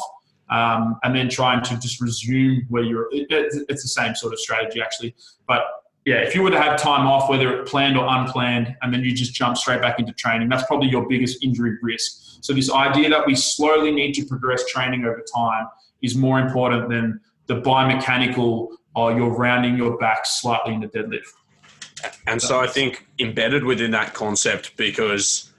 [0.49, 4.39] um, and then trying to just resume where you're, it, it's the same sort of
[4.39, 5.15] strategy actually.
[5.47, 5.63] But
[6.05, 9.01] yeah, if you were to have time off, whether it planned or unplanned, and then
[9.01, 12.37] you just jump straight back into training, that's probably your biggest injury risk.
[12.41, 15.65] So this idea that we slowly need to progress training over time
[16.03, 21.33] is more important than the biomechanical oh, you're rounding your back slightly in the deadlift.
[22.27, 25.51] And so I think embedded within that concept because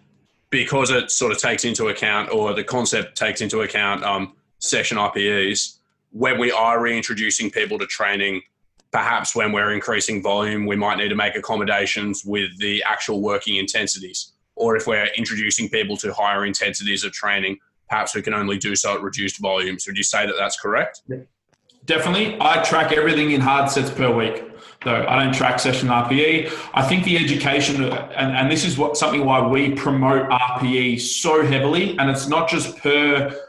[0.50, 4.32] because it sort of takes into account or the concept takes into account um,
[4.66, 5.78] session RPEs
[6.10, 8.42] when we are reintroducing people to training
[8.92, 13.56] perhaps when we're increasing volume we might need to make accommodations with the actual working
[13.56, 18.58] intensities or if we're introducing people to higher intensities of training perhaps we can only
[18.58, 21.02] do so at reduced volumes would you say that that's correct.
[21.86, 22.36] Definitely.
[22.40, 24.42] I track everything in hard sets per week,
[24.84, 25.06] though.
[25.08, 26.52] I don't track session RPE.
[26.74, 31.46] I think the education, and, and this is what something why we promote RPE so
[31.46, 33.45] heavily, and it's not just per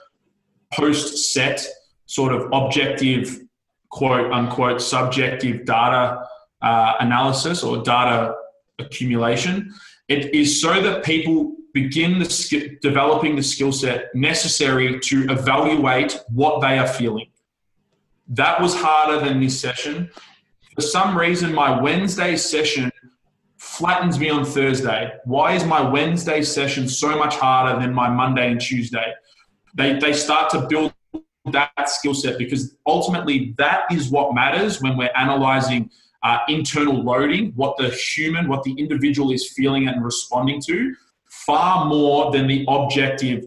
[0.74, 1.66] post set
[2.06, 3.42] sort of objective,
[3.90, 6.24] quote unquote, subjective data
[6.62, 8.34] uh, analysis or data
[8.80, 9.74] accumulation.
[10.08, 16.62] It is so that people begin the, developing the skill set necessary to evaluate what
[16.62, 17.28] they are feeling
[18.30, 20.10] that was harder than this session.
[20.76, 22.92] For some reason, my Wednesday session
[23.58, 25.14] flattens me on Thursday.
[25.26, 29.14] Why is my Wednesday session so much harder than my Monday and Tuesday?
[29.78, 30.94] They, they start to build
[31.52, 35.90] that skill set because ultimately that is what matters when we're analyzing
[36.24, 40.96] uh, internal loading, what the human, what the individual is feeling and responding to.
[41.30, 43.46] far more than the objective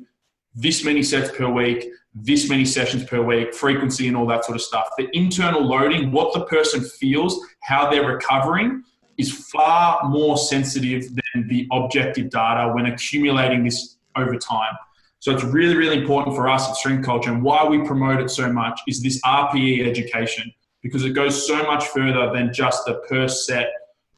[0.54, 4.56] this many sets per week, this many sessions per week, frequency, and all that sort
[4.56, 4.88] of stuff.
[4.96, 8.82] The internal loading, what the person feels, how they're recovering,
[9.18, 14.74] is far more sensitive than the objective data when accumulating this over time.
[15.20, 18.30] So it's really, really important for us at Strength Culture and why we promote it
[18.30, 20.52] so much is this RPE education
[20.82, 23.68] because it goes so much further than just the per set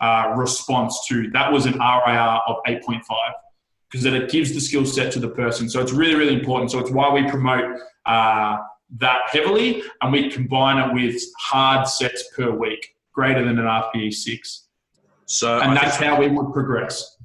[0.00, 3.02] uh, response to that was an RIR of 8.5
[3.90, 5.68] because that it gives the skill set to the person.
[5.68, 6.70] So it's really, really important.
[6.70, 8.58] So it's why we promote uh,
[8.98, 14.12] that heavily and we combine it with hard sets per week, greater than an RPE
[14.14, 14.66] six.
[15.26, 17.16] So And I that's how we would progress.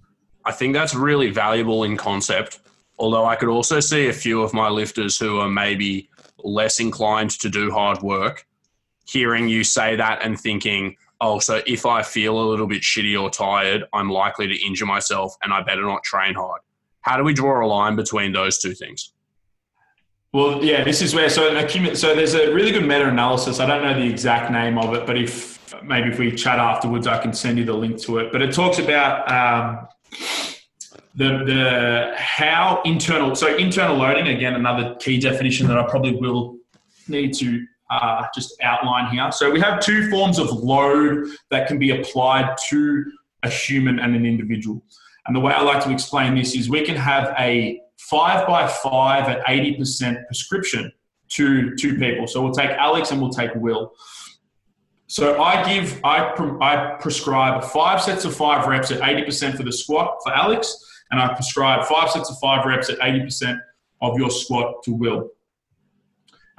[0.45, 2.59] I think that's really valuable in concept.
[2.99, 6.09] Although I could also see a few of my lifters who are maybe
[6.43, 8.45] less inclined to do hard work,
[9.05, 13.19] hearing you say that and thinking, oh, so if I feel a little bit shitty
[13.19, 16.61] or tired, I'm likely to injure myself and I better not train hard.
[17.01, 19.13] How do we draw a line between those two things?
[20.33, 23.59] Well, yeah, this is where so so there's a really good meta-analysis.
[23.59, 27.07] I don't know the exact name of it, but if maybe if we chat afterwards,
[27.07, 28.31] I can send you the link to it.
[28.31, 29.87] But it talks about um,
[31.17, 36.57] the the how internal so internal loading again another key definition that I probably will
[37.07, 39.31] need to uh, just outline here.
[39.31, 43.11] So we have two forms of load that can be applied to
[43.43, 44.83] a human and an individual.
[45.25, 48.67] And the way I like to explain this is we can have a five by
[48.67, 50.91] five at 80% prescription
[51.29, 52.27] to two people.
[52.27, 53.93] So we'll take Alex and we'll take Will.
[55.07, 59.71] So I give, I, I prescribe five sets of five reps at 80% for the
[59.71, 60.77] squat for Alex,
[61.11, 63.59] and I prescribe five sets of five reps at 80%
[64.01, 65.31] of your squat to Will.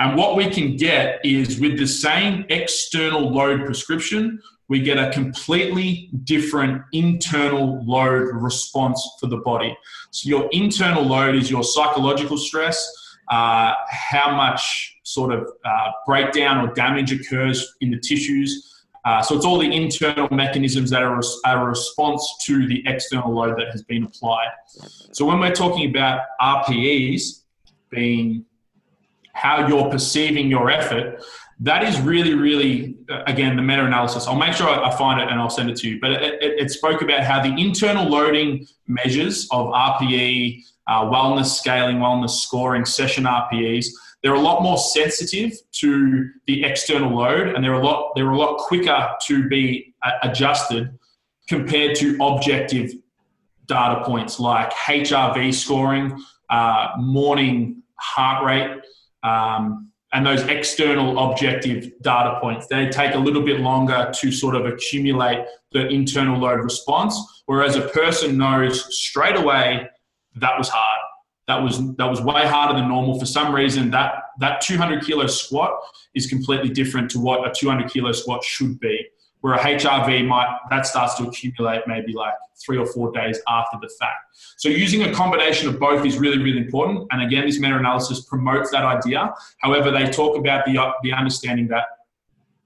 [0.01, 5.11] And what we can get is with the same external load prescription, we get a
[5.11, 9.77] completely different internal load response for the body.
[10.11, 12.87] So, your internal load is your psychological stress,
[13.29, 18.78] uh, how much sort of uh, breakdown or damage occurs in the tissues.
[19.05, 23.59] Uh, so, it's all the internal mechanisms that are a response to the external load
[23.59, 24.49] that has been applied.
[25.13, 27.43] So, when we're talking about RPEs
[27.91, 28.45] being
[29.33, 31.23] how you're perceiving your effort,
[31.61, 34.27] that is really, really, uh, again, the meta analysis.
[34.27, 36.01] I'll make sure I find it and I'll send it to you.
[36.01, 41.47] But it, it, it spoke about how the internal loading measures of RPE, uh, wellness
[41.47, 43.87] scaling, wellness scoring, session RPEs,
[44.23, 48.37] they're a lot more sensitive to the external load and they're a lot, they're a
[48.37, 50.99] lot quicker to be uh, adjusted
[51.49, 52.93] compared to objective
[53.67, 58.81] data points like HRV scoring, uh, morning heart rate,
[59.23, 62.67] um, and those external objective data points.
[62.67, 67.77] They take a little bit longer to sort of accumulate the internal load response, whereas
[67.77, 69.89] a person knows straight away
[70.37, 70.98] that was hard.
[71.49, 73.19] That was that was way harder than normal.
[73.19, 75.73] For some reason, that that 200 kilo squat
[76.15, 79.07] is completely different to what a 200 kilo squat should be.
[79.41, 82.35] Where a HRV might that starts to accumulate maybe like
[82.65, 84.37] three or four days after the fact.
[84.57, 87.07] So using a combination of both is really, really important.
[87.13, 89.33] And again, this meta-analysis promotes that idea.
[89.59, 91.85] However, they talk about the, the understanding that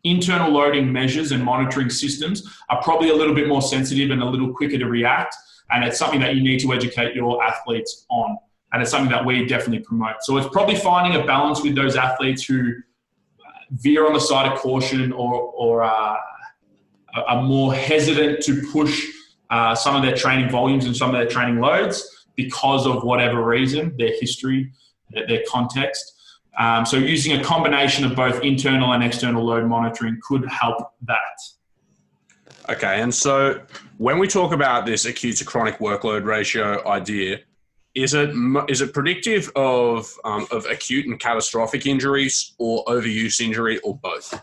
[0.03, 4.27] internal loading measures and monitoring systems are probably a little bit more sensitive and a
[4.27, 5.37] little quicker to react.
[5.71, 8.39] And it's something that you need to educate your athletes on.
[8.73, 10.23] And it's something that we definitely promote.
[10.23, 12.73] So it's probably finding a balance with those athletes who
[13.71, 16.17] veer on the side of caution or, or uh,
[17.15, 19.07] are more hesitant to push
[19.51, 23.45] uh, some of their training volumes and some of their training loads because of whatever
[23.45, 24.73] reason, their history,
[25.11, 26.15] their, their context.
[26.59, 31.39] Um, so using a combination of both internal and external load monitoring could help that.
[32.69, 33.61] Okay, and so
[33.99, 37.41] when we talk about this acute to chronic workload ratio idea,
[37.95, 38.31] is it
[38.69, 44.41] is it predictive of um, of acute and catastrophic injuries, or overuse injury, or both?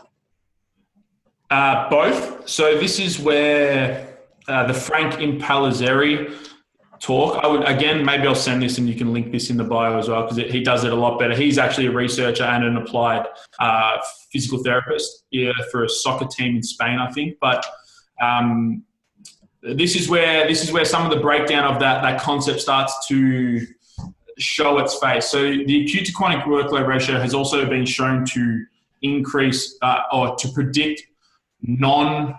[1.50, 2.48] Uh, both.
[2.48, 6.32] So this is where uh, the Frank Impellizzeri
[7.00, 7.42] talk.
[7.42, 9.98] I would again, maybe I'll send this and you can link this in the bio
[9.98, 11.34] as well because he does it a lot better.
[11.34, 13.26] He's actually a researcher and an applied
[13.58, 13.98] uh,
[14.30, 17.38] physical therapist yeah, for a soccer team in Spain, I think.
[17.40, 17.66] But
[18.22, 18.84] um,
[19.62, 23.06] this is where this is where some of the breakdown of that that concept starts
[23.08, 23.66] to
[24.38, 25.26] show its face.
[25.26, 28.64] So the acute to chronic workload ratio has also been shown to
[29.02, 31.02] increase uh, or to predict
[31.62, 32.34] non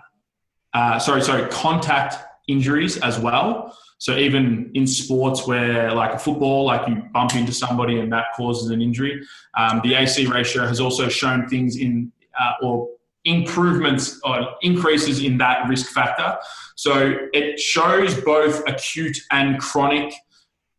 [0.74, 2.16] uh, sorry sorry contact
[2.48, 7.52] injuries as well so even in sports where like a football like you bump into
[7.52, 9.22] somebody and that causes an injury
[9.56, 12.10] um, the ac ratio has also shown things in
[12.40, 12.88] uh, or
[13.24, 16.36] improvements or increases in that risk factor
[16.76, 20.12] so it shows both acute and chronic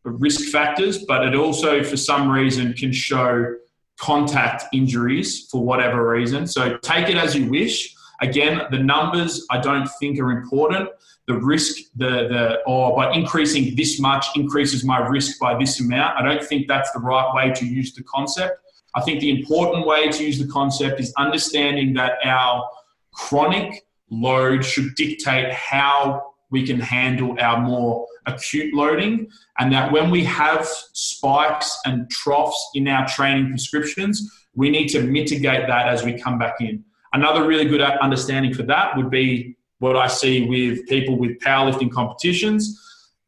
[0.04, 3.54] risk factors, but it also, for some reason, can show
[3.98, 6.46] contact injuries for whatever reason.
[6.46, 7.94] So take it as you wish.
[8.20, 10.90] Again, the numbers I don't think are important.
[11.26, 16.18] The risk, the the or by increasing this much increases my risk by this amount.
[16.18, 18.60] I don't think that's the right way to use the concept.
[18.94, 22.68] I think the important way to use the concept is understanding that our
[23.12, 29.28] chronic load should dictate how we can handle our more acute loading,
[29.58, 35.02] and that when we have spikes and troughs in our training prescriptions, we need to
[35.02, 36.84] mitigate that as we come back in.
[37.12, 41.90] Another really good understanding for that would be what I see with people with powerlifting
[41.90, 42.80] competitions.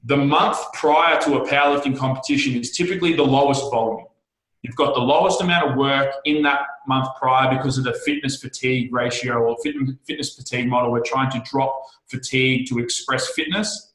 [0.04, 4.05] The month prior to a powerlifting competition is typically the lowest volume.
[4.62, 8.40] You've got the lowest amount of work in that month prior because of the fitness
[8.40, 10.90] fatigue ratio or fitness fatigue model.
[10.90, 13.92] We're trying to drop fatigue to express fitness.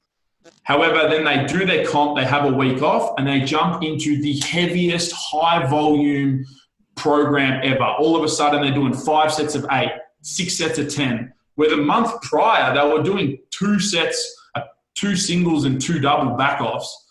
[0.64, 4.22] However, then they do their comp, they have a week off, and they jump into
[4.22, 6.46] the heaviest high volume
[6.96, 7.84] program ever.
[7.84, 9.92] All of a sudden, they're doing five sets of eight,
[10.22, 11.34] six sets of 10.
[11.56, 14.62] Where the month prior, they were doing two sets, uh,
[14.94, 17.08] two singles, and two double back offs.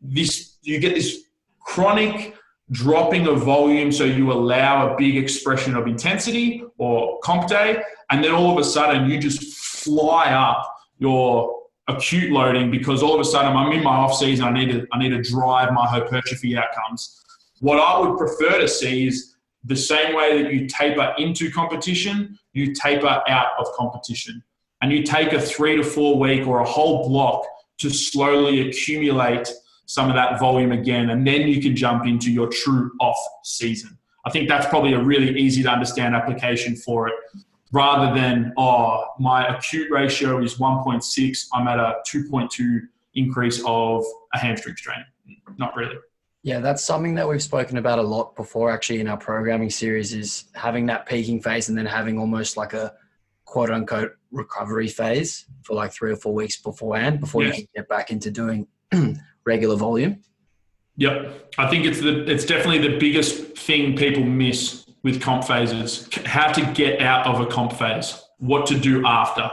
[0.00, 1.24] This, you get this
[1.60, 2.34] chronic
[2.70, 8.24] dropping of volume so you allow a big expression of intensity or comp day, and
[8.24, 13.20] then all of a sudden you just fly up your acute loading because all of
[13.20, 14.46] a sudden I'm in my off season.
[14.46, 17.22] I need to I need to drive my hypertrophy outcomes.
[17.60, 22.38] What I would prefer to see is the same way that you taper into competition,
[22.52, 24.42] you taper out of competition,
[24.80, 27.44] and you take a three to four week or a whole block
[27.78, 29.52] to slowly accumulate
[29.86, 33.98] some of that volume again, and then you can jump into your true off season.
[34.26, 37.14] I think that's probably a really easy to understand application for it
[37.74, 42.78] rather than, oh, my acute ratio is 1.6, I'm at a 2.2
[43.14, 45.04] increase of a hamstring strain.
[45.58, 45.96] Not really.
[46.44, 50.12] Yeah, that's something that we've spoken about a lot before actually in our programming series
[50.12, 52.92] is having that peaking phase and then having almost like a
[53.44, 57.58] quote unquote recovery phase for like three or four weeks beforehand before yes.
[57.58, 58.68] you can get back into doing
[59.44, 60.22] regular volume.
[60.96, 66.08] Yep, I think it's the it's definitely the biggest thing people miss with comp phases:
[66.24, 69.50] how to get out of a comp phase, what to do after.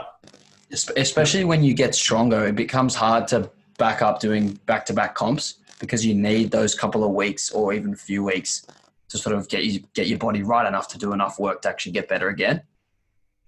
[0.96, 5.14] Especially when you get stronger, it becomes hard to back up doing back to back
[5.14, 8.64] comps because you need those couple of weeks or even a few weeks
[9.08, 11.68] to sort of get you get your body right enough to do enough work to
[11.68, 12.62] actually get better again.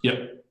[0.02, 0.44] Yep.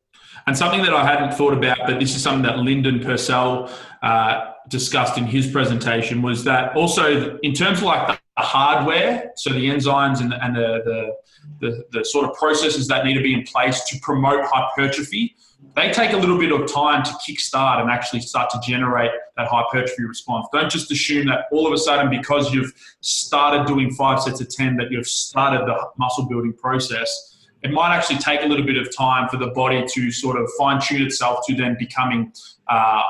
[0.47, 3.69] And something that I hadn't thought about, but this is something that Lyndon Purcell
[4.01, 9.51] uh, discussed in his presentation, was that also in terms of like the hardware, so
[9.51, 11.15] the enzymes and, the, and the, the,
[11.59, 15.35] the, the sort of processes that need to be in place to promote hypertrophy,
[15.75, 19.47] they take a little bit of time to kickstart and actually start to generate that
[19.47, 20.47] hypertrophy response.
[20.51, 24.49] Don't just assume that all of a sudden, because you've started doing five sets of
[24.49, 27.33] 10, that you've started the muscle building process
[27.63, 30.51] it might actually take a little bit of time for the body to sort of
[30.57, 32.31] fine tune itself to then becoming
[32.73, 33.01] uh,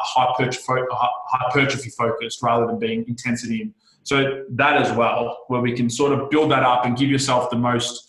[1.31, 3.71] hypertrophy focused rather than being intensity.
[4.03, 7.49] So that as well, where we can sort of build that up and give yourself
[7.49, 8.05] the most,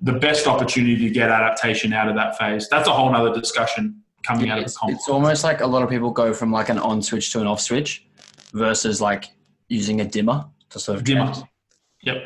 [0.00, 2.68] the best opportunity to get adaptation out of that phase.
[2.68, 4.92] That's a whole nother discussion coming out of the comp.
[4.92, 7.46] It's almost like a lot of people go from like an on switch to an
[7.46, 8.04] off switch
[8.52, 9.26] versus like
[9.68, 11.32] using a dimmer to sort of dimmer.
[12.02, 12.16] Yep,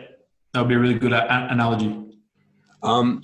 [0.53, 2.03] that would be a really good a- analogy.
[2.83, 3.23] Um,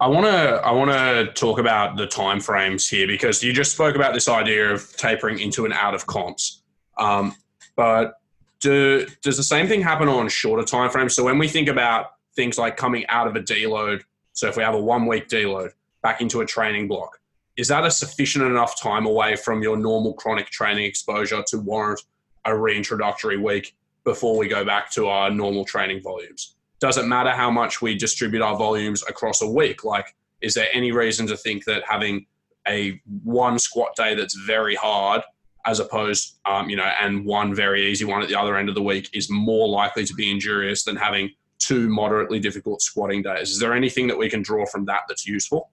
[0.00, 3.72] I want to I want to talk about the time frames here because you just
[3.72, 6.62] spoke about this idea of tapering into and out of comps.
[6.96, 7.36] Um,
[7.76, 8.14] but
[8.60, 11.14] do, does the same thing happen on shorter time frames?
[11.14, 14.62] So when we think about things like coming out of a deload, so if we
[14.62, 15.72] have a one week deload
[16.02, 17.20] back into a training block,
[17.58, 22.00] is that a sufficient enough time away from your normal chronic training exposure to warrant
[22.46, 26.54] a reintroductory week before we go back to our normal training volumes?
[26.80, 29.84] Doesn't matter how much we distribute our volumes across a week.
[29.84, 32.26] Like, is there any reason to think that having
[32.66, 35.22] a one squat day that's very hard
[35.66, 38.74] as opposed, um, you know, and one very easy one at the other end of
[38.74, 43.50] the week is more likely to be injurious than having two moderately difficult squatting days?
[43.50, 45.70] Is there anything that we can draw from that that's useful?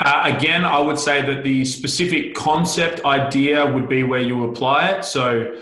[0.00, 4.88] Uh, again, I would say that the specific concept idea would be where you apply
[4.88, 5.04] it.
[5.04, 5.56] So,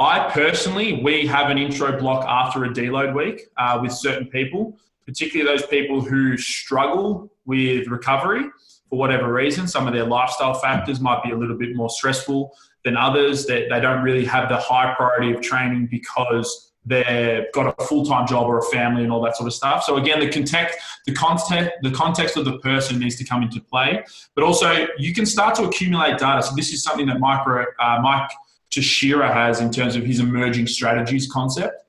[0.00, 4.78] I personally, we have an intro block after a deload week uh, with certain people,
[5.04, 8.44] particularly those people who struggle with recovery
[8.88, 9.68] for whatever reason.
[9.68, 12.50] Some of their lifestyle factors might be a little bit more stressful
[12.82, 13.44] than others.
[13.44, 18.26] That they, don't really have the high priority of training because they've got a full-time
[18.26, 19.84] job or a family and all that sort of stuff.
[19.84, 23.60] So again, the context, the context, the context of the person needs to come into
[23.60, 24.02] play.
[24.34, 26.42] But also, you can start to accumulate data.
[26.42, 28.30] So this is something that Micro, uh, Mike
[28.70, 31.84] Tuchscherer has in terms of his emerging strategies concept.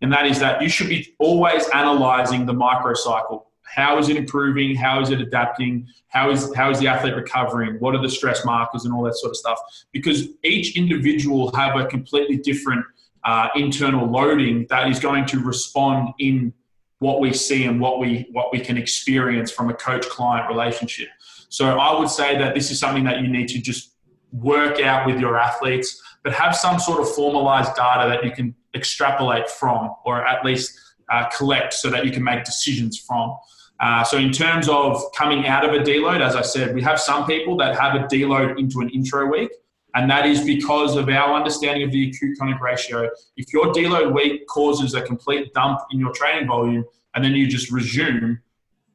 [0.00, 3.44] And that is that you should be always analyzing the microcycle.
[3.62, 4.74] How is it improving?
[4.74, 5.86] How is it adapting?
[6.08, 7.76] How is, how is the athlete recovering?
[7.78, 9.58] What are the stress markers and all that sort of stuff?
[9.92, 12.84] Because each individual have a completely different
[13.24, 16.52] uh, internal loading that is going to respond in
[16.98, 21.08] what we see and what we what we can experience from a coach client relationship.
[21.48, 23.92] So I would say that this is something that you need to just
[24.32, 28.54] work out with your athletes, but have some sort of formalized data that you can
[28.74, 30.78] extrapolate from, or at least
[31.10, 33.36] uh, collect, so that you can make decisions from.
[33.80, 37.00] Uh, so in terms of coming out of a deload, as I said, we have
[37.00, 39.50] some people that have a deload into an intro week.
[39.94, 43.10] And that is because of our understanding of the acute chronic ratio.
[43.36, 47.46] If your deload week causes a complete dump in your training volume and then you
[47.46, 48.38] just resume,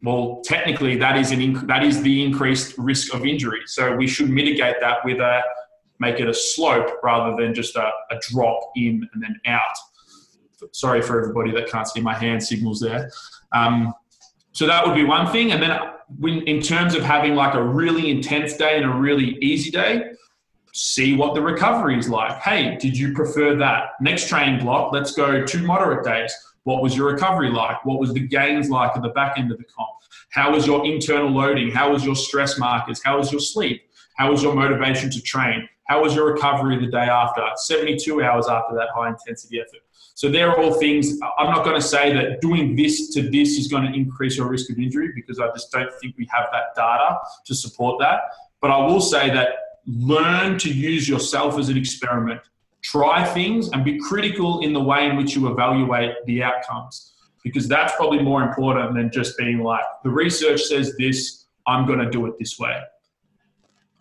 [0.01, 3.61] well, technically that is an inc- that is the increased risk of injury.
[3.65, 5.41] So we should mitigate that with a
[5.99, 9.77] make it a slope rather than just a, a drop in and then out.
[10.71, 13.11] Sorry for everybody that can't see my hand signals there.
[13.53, 13.93] Um,
[14.51, 15.51] so that would be one thing.
[15.51, 15.79] And then
[16.19, 20.11] when, in terms of having like a really intense day and a really easy day,
[20.73, 22.39] see what the recovery is like.
[22.41, 23.91] Hey, did you prefer that?
[23.99, 26.33] Next training block, let's go two moderate days.
[26.63, 27.83] What was your recovery like?
[27.85, 29.89] What was the gains like at the back end of the comp?
[30.31, 31.71] How was your internal loading?
[31.71, 33.01] How was your stress markers?
[33.03, 33.83] How was your sleep?
[34.17, 35.67] How was your motivation to train?
[35.87, 37.43] How was your recovery the day after?
[37.55, 39.81] 72 hours after that high intensity effort.
[40.15, 41.19] So they're all things.
[41.37, 44.49] I'm not going to say that doing this to this is going to increase your
[44.49, 48.21] risk of injury because I just don't think we have that data to support that.
[48.59, 49.49] But I will say that
[49.85, 52.41] learn to use yourself as an experiment.
[52.81, 57.13] Try things and be critical in the way in which you evaluate the outcomes
[57.43, 61.99] because that's probably more important than just being like, the research says this, I'm going
[61.99, 62.81] to do it this way.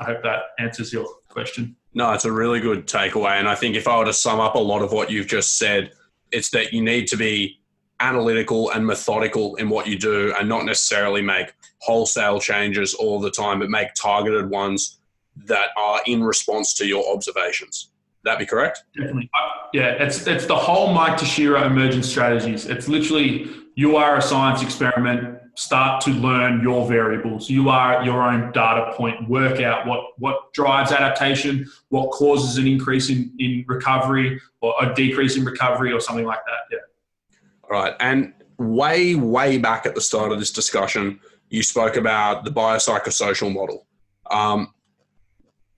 [0.01, 1.07] I hope that answers your
[1.37, 1.77] question.
[1.93, 3.39] No, it's a really good takeaway.
[3.39, 5.59] And I think if I were to sum up a lot of what you've just
[5.59, 5.93] said,
[6.33, 7.61] it's that you need to be
[8.01, 13.31] analytical and methodical in what you do and not necessarily make wholesale changes all the
[13.31, 14.99] time, but make targeted ones
[15.45, 17.91] that are in response to your observations.
[18.25, 18.85] That be correct?
[18.95, 19.31] Definitely.
[19.35, 22.67] Uh, yeah, it's it's the whole Mike Tuchscherer emergent strategies.
[22.67, 25.39] It's literally you are a science experiment.
[25.57, 27.49] Start to learn your variables.
[27.49, 29.29] You are your own data point.
[29.29, 34.95] Work out what what drives adaptation, what causes an increase in, in recovery or a
[34.95, 36.77] decrease in recovery or something like that.
[36.77, 37.39] Yeah.
[37.65, 37.95] All right.
[38.01, 43.53] And way, way back at the start of this discussion, you spoke about the biopsychosocial
[43.53, 43.87] model.
[44.31, 44.75] Um,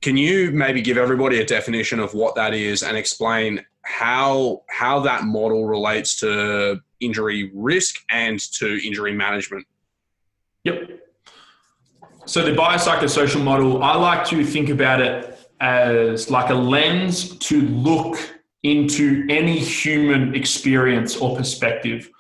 [0.01, 5.01] can you maybe give everybody a definition of what that is and explain how how
[5.01, 9.67] that model relates to injury risk and to injury management?
[10.65, 11.01] Yep.
[12.27, 17.63] So the biopsychosocial model, I like to think about it as like a lens to
[17.63, 18.19] look
[18.63, 22.11] into any human experience or perspective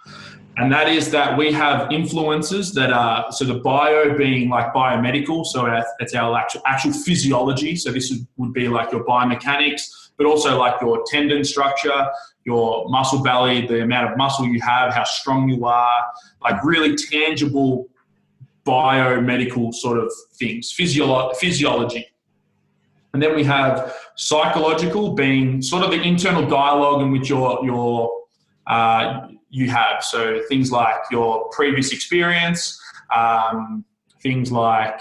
[0.59, 5.47] and that is that we have influences that are so the bio being like biomedical,
[5.47, 5.66] so
[6.01, 7.76] it's our actual, actual physiology.
[7.76, 12.09] So this would be like your biomechanics, but also like your tendon structure,
[12.49, 16.01] your muscle belly, the amount of muscle you have, how strong you are,
[16.42, 17.86] like really tangible
[18.66, 22.07] biomedical sort of things, Physio- physiology.
[23.12, 27.90] And then we have psychological being sort of the internal dialogue in which your your
[28.66, 29.96] uh, you have.
[30.12, 32.62] So things like your previous experience,
[33.14, 33.84] um,
[34.22, 35.01] things like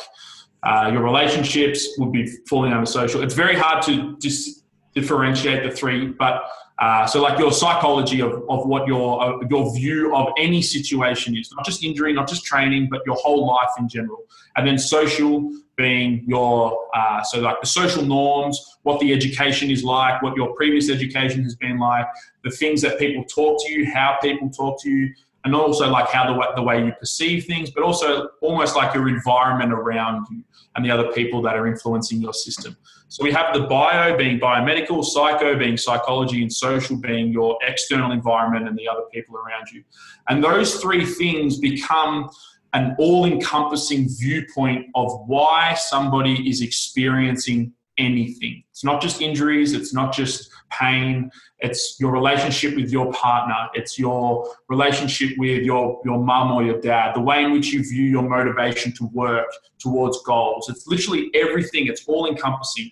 [0.63, 3.21] uh, your relationships would be falling under social.
[3.25, 4.63] It's very hard to just
[4.95, 6.35] differentiate the three, but
[6.79, 11.35] uh, so like your psychology of, of what your uh, your view of any situation
[11.35, 14.23] is, not just injury, not just training, but your whole life in general,
[14.55, 19.83] and then social being your uh, so like the social norms, what the education is
[19.83, 22.05] like, what your previous education has been like,
[22.43, 25.11] the things that people talk to you, how people talk to you,
[25.45, 29.09] and also like how the the way you perceive things, but also almost like your
[29.09, 30.43] environment around you
[30.75, 32.77] and the other people that are influencing your system.
[33.09, 38.11] So we have the bio being biomedical, psycho being psychology, and social being your external
[38.11, 39.83] environment and the other people around you.
[40.27, 42.29] And those three things become
[42.73, 48.63] an all encompassing viewpoint of why somebody is experiencing anything.
[48.71, 53.97] It's not just injuries, it's not just pain, it's your relationship with your partner, it's
[53.97, 58.05] your relationship with your, your mum or your dad, the way in which you view
[58.05, 59.47] your motivation to work
[59.79, 60.69] towards goals.
[60.69, 62.91] It's literally everything, it's all encompassing.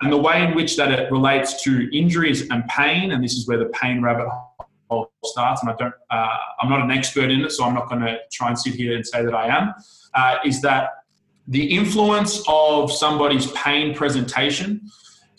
[0.00, 3.46] And the way in which that it relates to injuries and pain, and this is
[3.46, 4.28] where the pain rabbit
[4.90, 7.88] hole starts, and I don't, uh, I'm not an expert in it, so I'm not
[7.88, 9.74] going to try and sit here and say that I am,
[10.14, 10.90] uh, is that
[11.48, 14.80] the influence of somebody's pain presentation.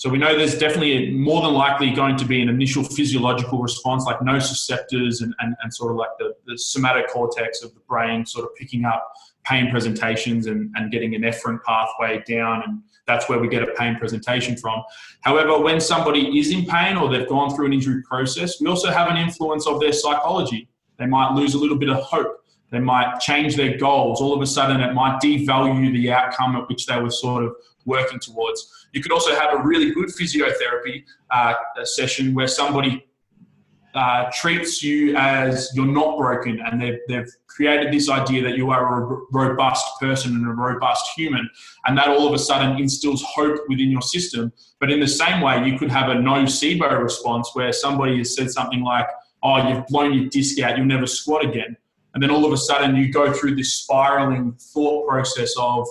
[0.03, 4.03] So we know there's definitely more than likely going to be an initial physiological response,
[4.03, 8.43] like nociceptors and, and, and sort of like the, the somatocortex of the brain sort
[8.43, 9.13] of picking up
[9.45, 13.71] pain presentations and, and getting an efferent pathway down and that's where we get a
[13.77, 14.83] pain presentation from.
[15.21, 18.91] However, when somebody is in pain or they've gone through an injury process, we also
[18.91, 20.67] have an influence of their psychology.
[20.99, 22.42] They might lose a little bit of hope.
[22.73, 24.19] They might change their goals.
[24.19, 27.55] All of a sudden, it might devalue the outcome at which they were sort of
[27.85, 28.87] working towards.
[28.93, 31.53] You could also have a really good physiotherapy uh,
[31.83, 33.05] session where somebody
[33.93, 38.71] uh, treats you as you're not broken and they've, they've created this idea that you
[38.71, 41.47] are a robust person and a robust human
[41.85, 45.41] and that all of a sudden instills hope within your system but in the same
[45.41, 49.07] way you could have a nocebo response where somebody has said something like
[49.43, 51.77] oh you've blown your disc out you'll never squat again
[52.13, 55.87] and then all of a sudden you go through this spiraling thought process of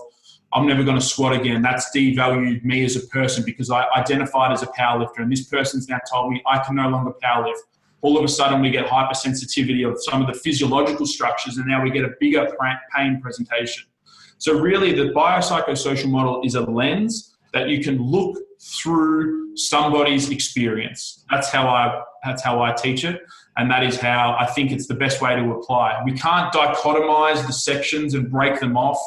[0.55, 1.63] I'm never going to squat again.
[1.63, 5.89] That's devalued me as a person because I identified as a powerlifter, and this person's
[5.89, 7.57] now told me I can no longer powerlift
[8.03, 11.83] all of a sudden we get hypersensitivity of some of the physiological structures, and now
[11.83, 12.53] we get a bigger
[12.95, 13.85] pain presentation.
[14.39, 21.25] So, really, the biopsychosocial model is a lens that you can look through somebody's experience.
[21.31, 23.23] That's how I that's how I teach it,
[23.57, 26.01] and that is how I think it's the best way to apply.
[26.05, 28.99] We can't dichotomize the sections and break them off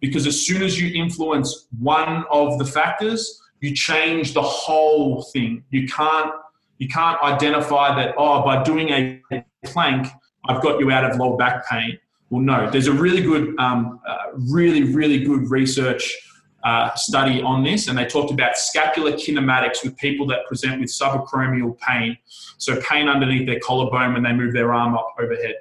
[0.00, 5.64] because as soon as you influence one of the factors, you change the whole thing.
[5.70, 6.32] You can't
[6.78, 10.06] you can't identify that, oh, by doing a plank,
[10.48, 11.98] I've got you out of low back pain.
[12.30, 16.16] Well, no, there's a really good, um, uh, really, really good research
[16.64, 20.90] uh, study on this, and they talked about scapular kinematics with people that present with
[20.90, 22.16] subacromial pain.
[22.58, 25.56] So, pain underneath their collarbone when they move their arm up overhead,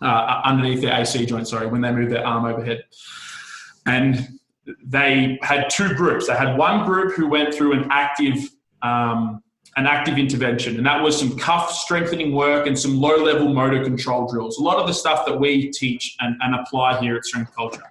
[0.00, 2.84] uh, underneath their AC joint, sorry, when they move their arm overhead.
[3.86, 4.38] And
[4.84, 6.26] they had two groups.
[6.26, 8.50] They had one group who went through an active
[8.82, 9.42] um,
[9.76, 10.76] an active intervention.
[10.76, 14.58] And that was some cuff strengthening work and some low level motor control drills.
[14.58, 17.84] A lot of the stuff that we teach and, and apply here at Strength Culture.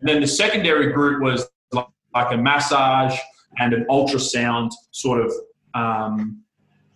[0.00, 1.48] And then the secondary group was
[2.14, 3.18] like, a massage
[3.58, 5.32] and an ultrasound sort of
[5.74, 6.42] um,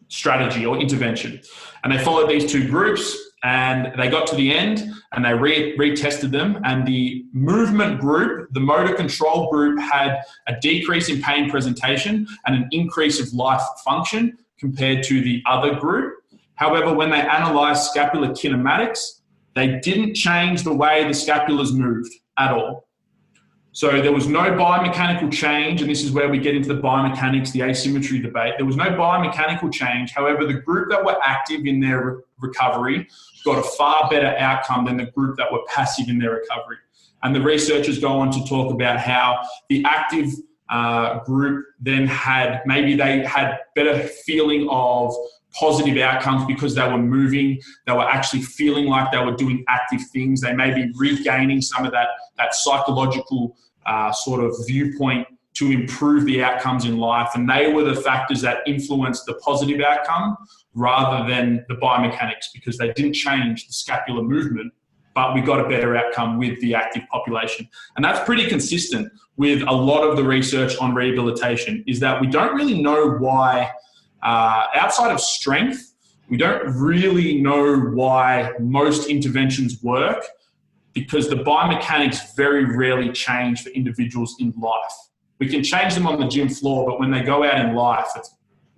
[0.09, 1.41] strategy or intervention.
[1.85, 5.77] And they followed these two groups and they got to the end and they re-
[5.77, 6.61] retested them.
[6.65, 12.57] And the movement group, the motor control group, had a decrease in pain presentation and
[12.57, 16.15] an increase of life function compared to the other group.
[16.55, 19.21] However, when they analyzed scapular kinematics,
[19.55, 22.86] they didn't change the way the scapulas moved at all.
[23.77, 27.53] So there was no biomechanical change, and this is where we get into the biomechanics,
[27.53, 28.55] the asymmetry debate.
[28.57, 30.13] There was no biomechanical change.
[30.13, 33.07] However, the group that were active in their re- recovery
[33.45, 36.79] got a far better outcome than the group that were passive in their recovery.
[37.23, 40.31] And the researchers go on to talk about how the active
[40.71, 45.15] uh, group then had maybe they had better feeling of
[45.53, 50.01] positive outcomes because they were moving, they were actually feeling like they were doing active
[50.13, 50.41] things.
[50.41, 52.09] They may be regaining some of that
[52.39, 53.55] that psychological
[53.87, 57.31] uh, sort of viewpoint to improve the outcomes in life.
[57.35, 60.37] And they were the factors that influenced the positive outcome
[60.75, 64.73] rather than the biomechanics because they didn't change the scapular movement,
[65.15, 67.67] but we got a better outcome with the active population.
[67.97, 72.27] And that's pretty consistent with a lot of the research on rehabilitation is that we
[72.27, 73.71] don't really know why,
[74.23, 75.95] uh, outside of strength,
[76.29, 80.23] we don't really know why most interventions work
[80.97, 84.95] because the biomechanics very rarely change for individuals in life.
[85.39, 88.07] We can change them on the gym floor, but when they go out in life,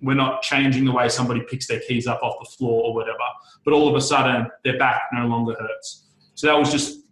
[0.01, 3.17] we're not changing the way somebody picks their keys up off the floor or whatever.
[3.63, 6.07] But all of a sudden, their back no longer hurts.
[6.35, 7.05] So that was just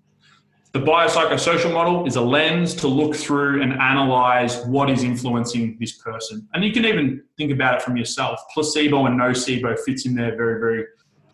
[0.74, 5.94] the biopsychosocial model is a lens to look through and analyze what is influencing this
[5.94, 6.46] person.
[6.54, 8.42] And you can even think about it from yourself.
[8.54, 10.86] Placebo and nocebo fits in there very, very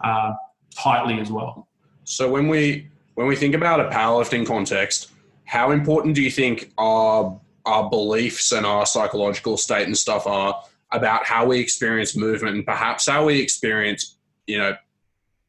[0.01, 0.34] uh,
[0.78, 1.67] tightly as well.
[2.03, 5.11] So when we when we think about a powerlifting context,
[5.45, 10.61] how important do you think our our beliefs and our psychological state and stuff are
[10.91, 14.76] about how we experience movement and perhaps how we experience, you know,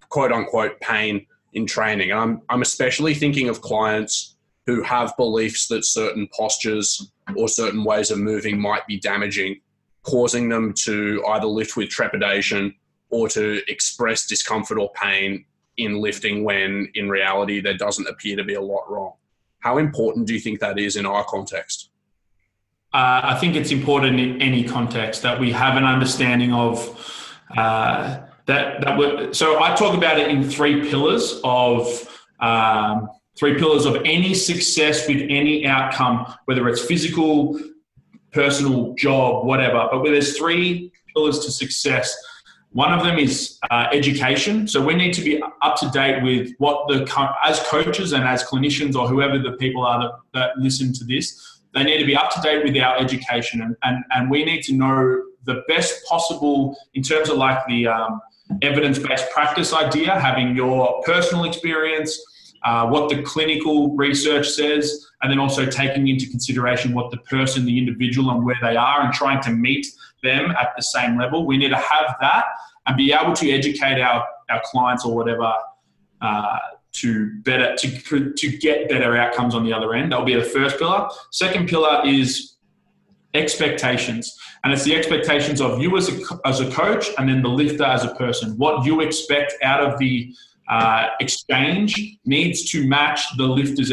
[0.09, 2.11] quote unquote pain in training?
[2.11, 4.37] And I'm I'm especially thinking of clients
[4.67, 9.61] who have beliefs that certain postures or certain ways of moving might be damaging,
[10.03, 12.75] causing them to either lift with trepidation
[13.11, 15.45] or to express discomfort or pain
[15.77, 19.15] in lifting when in reality there doesn't appear to be a lot wrong.
[19.61, 21.91] How important do you think that is in our context?
[22.93, 28.21] Uh, I think it's important in any context that we have an understanding of uh,
[28.47, 28.83] that.
[28.83, 32.09] That we so I talk about it in three pillars of
[32.39, 37.59] um, three pillars of any success with any outcome, whether it's physical
[38.31, 39.89] personal job, whatever.
[39.91, 42.17] But there's three pillars to success.
[42.75, 44.67] One of them is uh, education.
[44.67, 47.07] So we need to be up to date with what the
[47.45, 51.61] as coaches and as clinicians or whoever the people are that, that listen to this,
[51.73, 54.63] they need to be up to date with our education, and, and, and we need
[54.63, 58.21] to know the best possible in terms of like the um,
[58.63, 62.21] evidence based practice idea, having your personal experience,
[62.65, 67.65] uh, what the clinical research says, and then also taking into consideration what the person,
[67.65, 69.87] the individual, and where they are, and trying to meet
[70.25, 71.47] them at the same level.
[71.47, 72.47] We need to have that
[72.87, 75.53] and be able to educate our, our clients or whatever
[76.21, 76.59] uh,
[76.93, 80.11] to better to, to get better outcomes on the other end.
[80.11, 81.09] That'll be the first pillar.
[81.31, 82.57] Second pillar is
[83.35, 87.49] expectations and it's the expectations of you as a, as a coach and then the
[87.49, 90.33] lifter as a person what you expect out of the
[90.69, 93.91] uh, exchange needs to match the lifter's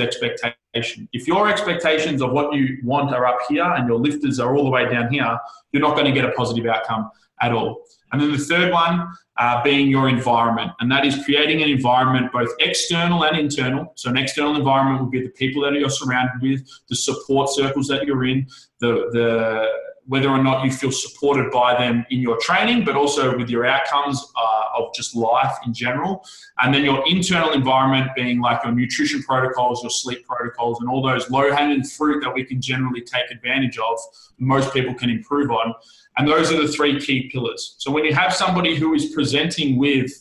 [0.74, 4.56] expectation if your expectations of what you want are up here and your lifters are
[4.56, 5.38] all the way down here
[5.72, 7.10] you're not going to get a positive outcome
[7.42, 9.08] at all and then the third one
[9.38, 13.92] uh, being your environment, and that is creating an environment both external and internal.
[13.96, 17.88] So, an external environment would be the people that you're surrounded with, the support circles
[17.88, 18.46] that you're in,
[18.80, 19.68] the the
[20.06, 23.66] whether or not you feel supported by them in your training, but also with your
[23.66, 26.26] outcomes uh, of just life in general.
[26.62, 31.02] And then your internal environment being like your nutrition protocols, your sleep protocols, and all
[31.02, 33.98] those low hanging fruit that we can generally take advantage of,
[34.40, 35.74] most people can improve on.
[36.18, 37.76] And those are the three key pillars.
[37.78, 40.12] So when you have somebody who is presenting with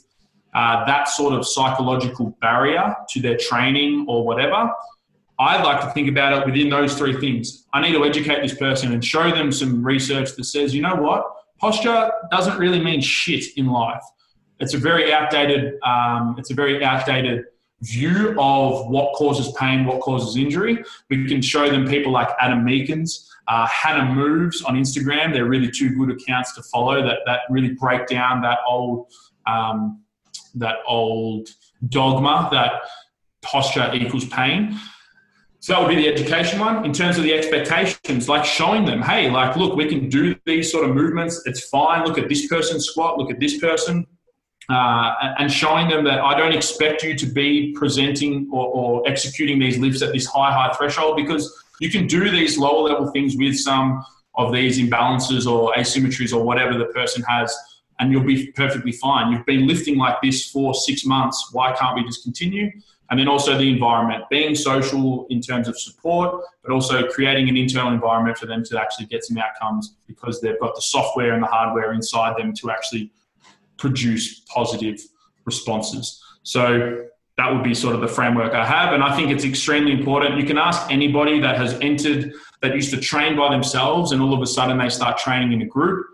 [0.54, 4.70] uh, that sort of psychological barrier to their training or whatever,
[5.41, 7.64] I'd like to think about it within those three things.
[7.72, 10.95] I need to educate this person and show them some research that says, you know
[10.97, 11.24] what,
[11.59, 14.03] posture doesn't really mean shit in life.
[14.61, 15.80] It's a very outdated.
[15.82, 17.47] Um, it's a very outdated
[17.80, 20.84] view of what causes pain, what causes injury.
[21.09, 25.32] We can show them people like Adam Meakins, uh, Hannah Moves on Instagram.
[25.32, 29.11] They're really two good accounts to follow that that really break down that old
[29.47, 30.03] um,
[30.57, 31.49] that old
[31.88, 32.82] dogma that
[33.41, 34.78] posture equals pain.
[35.62, 36.86] So that would be the education one.
[36.86, 40.72] In terms of the expectations, like showing them, hey, like, look, we can do these
[40.72, 41.42] sort of movements.
[41.44, 42.06] It's fine.
[42.06, 43.18] Look at this person squat.
[43.18, 44.06] Look at this person.
[44.70, 49.58] Uh, and showing them that I don't expect you to be presenting or, or, executing
[49.58, 53.36] these lifts at this high, high threshold because you can do these lower level things
[53.36, 54.04] with some
[54.36, 57.52] of these imbalances or asymmetries or whatever the person has,
[57.98, 59.32] and you'll be perfectly fine.
[59.32, 61.50] You've been lifting like this for six months.
[61.52, 62.70] Why can't we just continue?
[63.11, 67.56] And then also the environment, being social in terms of support, but also creating an
[67.56, 71.42] internal environment for them to actually get some outcomes because they've got the software and
[71.42, 73.11] the hardware inside them to actually
[73.78, 75.00] produce positive
[75.44, 76.22] responses.
[76.44, 77.06] So
[77.36, 78.92] that would be sort of the framework I have.
[78.92, 80.38] And I think it's extremely important.
[80.38, 84.34] You can ask anybody that has entered, that used to train by themselves, and all
[84.34, 86.06] of a sudden they start training in a group,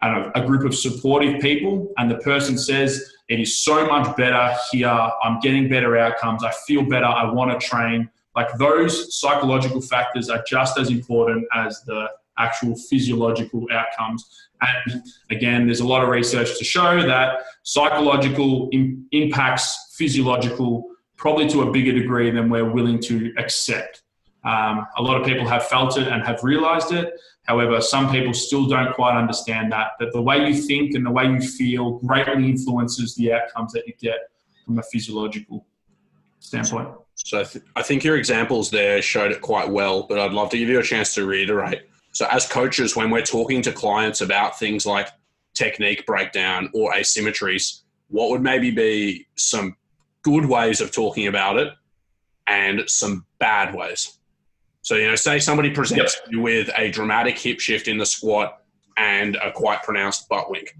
[0.00, 4.54] and a, group of supportive people, and the person says, It is so much better
[4.70, 4.88] here.
[5.24, 6.44] I'm getting better outcomes.
[6.44, 7.06] I feel better.
[7.06, 8.10] I want to train.
[8.36, 14.28] Like those psychological factors are just as important as the actual physiological outcomes.
[14.60, 18.68] And again, there's a lot of research to show that psychological
[19.12, 20.84] impacts physiological
[21.16, 24.02] probably to a bigger degree than we're willing to accept.
[24.44, 27.14] Um, a lot of people have felt it and have realized it.
[27.44, 31.10] However, some people still don't quite understand that, that the way you think and the
[31.10, 34.30] way you feel greatly influences the outcomes that you get
[34.64, 35.66] from a physiological
[36.38, 36.88] standpoint.
[37.14, 40.50] So I, th- I think your examples there showed it quite well, but I'd love
[40.50, 41.82] to give you a chance to reiterate
[42.12, 45.08] so, as coaches, when we're talking to clients about things like
[45.54, 49.76] technique breakdown or asymmetries, what would maybe be some
[50.20, 51.72] good ways of talking about it
[52.46, 54.18] and some bad ways?
[54.82, 56.32] So, you know, say somebody presents yep.
[56.32, 58.62] you with a dramatic hip shift in the squat
[58.96, 60.76] and a quite pronounced butt wink.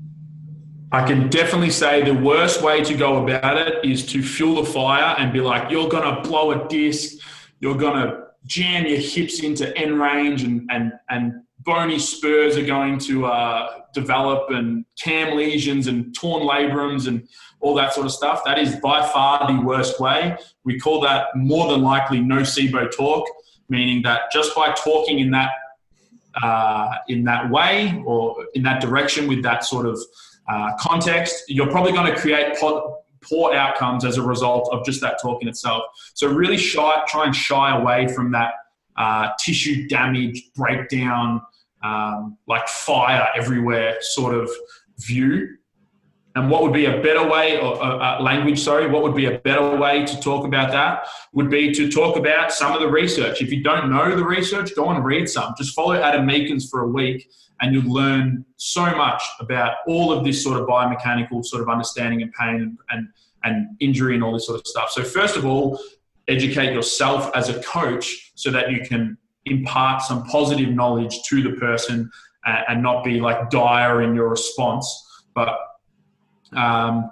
[0.91, 4.71] I can definitely say the worst way to go about it is to fuel the
[4.71, 7.19] fire and be like, you're going to blow a disc,
[7.61, 12.67] you're going to jam your hips into end range and, and, and bony spurs are
[12.67, 17.27] going to uh, develop and cam lesions and torn labrums and
[17.61, 18.43] all that sort of stuff.
[18.45, 20.37] That is by far the worst way.
[20.65, 23.27] We call that more than likely nocebo talk,
[23.73, 25.51] meaning that just by talking in that
[26.43, 29.99] uh, in that way or in that direction with that sort of
[30.49, 35.21] uh, context, you're probably going to create poor outcomes as a result of just that
[35.21, 35.83] talk in itself.
[36.15, 38.53] So really shy, try and shy away from that
[38.97, 41.43] uh, tissue damage, breakdown,
[41.83, 44.51] um, like fire everywhere sort of
[44.99, 45.57] view.
[46.35, 49.27] And what would be a better way, or uh, uh, language, sorry, what would be
[49.27, 52.89] a better way to talk about that would be to talk about some of the
[52.89, 53.43] research.
[53.43, 55.55] If you don't know the research, go and read some.
[55.59, 57.29] Just follow Adam Meakins for a week
[57.63, 62.23] and you'll learn so much about all of this sort of biomechanical sort of understanding
[62.23, 63.09] and pain and, and,
[63.45, 64.91] and injury and all this sort of stuff.
[64.91, 65.79] So, first of all,
[66.29, 69.17] educate yourself as a coach so that you can
[69.47, 72.11] impart some positive knowledge to the person
[72.45, 74.87] and, and not be like dire in your response.
[75.35, 75.57] But
[76.55, 77.11] um,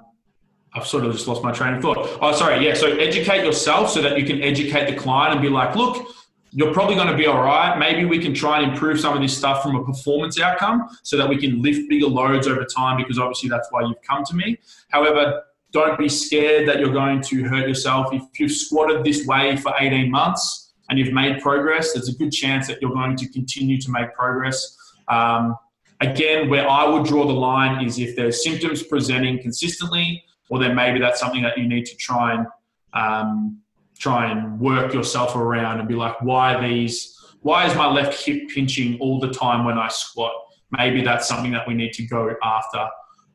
[0.75, 2.19] I've sort of just lost my train of thought.
[2.21, 2.65] Oh, sorry.
[2.65, 2.75] Yeah.
[2.75, 6.07] So educate yourself so that you can educate the client and be like, look,
[6.53, 7.79] you're probably going to be all right.
[7.79, 11.17] Maybe we can try and improve some of this stuff from a performance outcome so
[11.17, 14.35] that we can lift bigger loads over time because obviously that's why you've come to
[14.35, 14.59] me.
[14.91, 18.13] However, don't be scared that you're going to hurt yourself.
[18.13, 22.33] If you've squatted this way for 18 months and you've made progress, there's a good
[22.33, 24.77] chance that you're going to continue to make progress.
[25.09, 25.57] Um,
[26.01, 30.75] Again, where I would draw the line is if there's symptoms presenting consistently, or then
[30.75, 32.47] maybe that's something that you need to try and
[32.95, 33.61] um,
[33.99, 37.17] try and work yourself around and be like, why these?
[37.43, 40.33] Why is my left hip pinching all the time when I squat?
[40.71, 42.87] Maybe that's something that we need to go after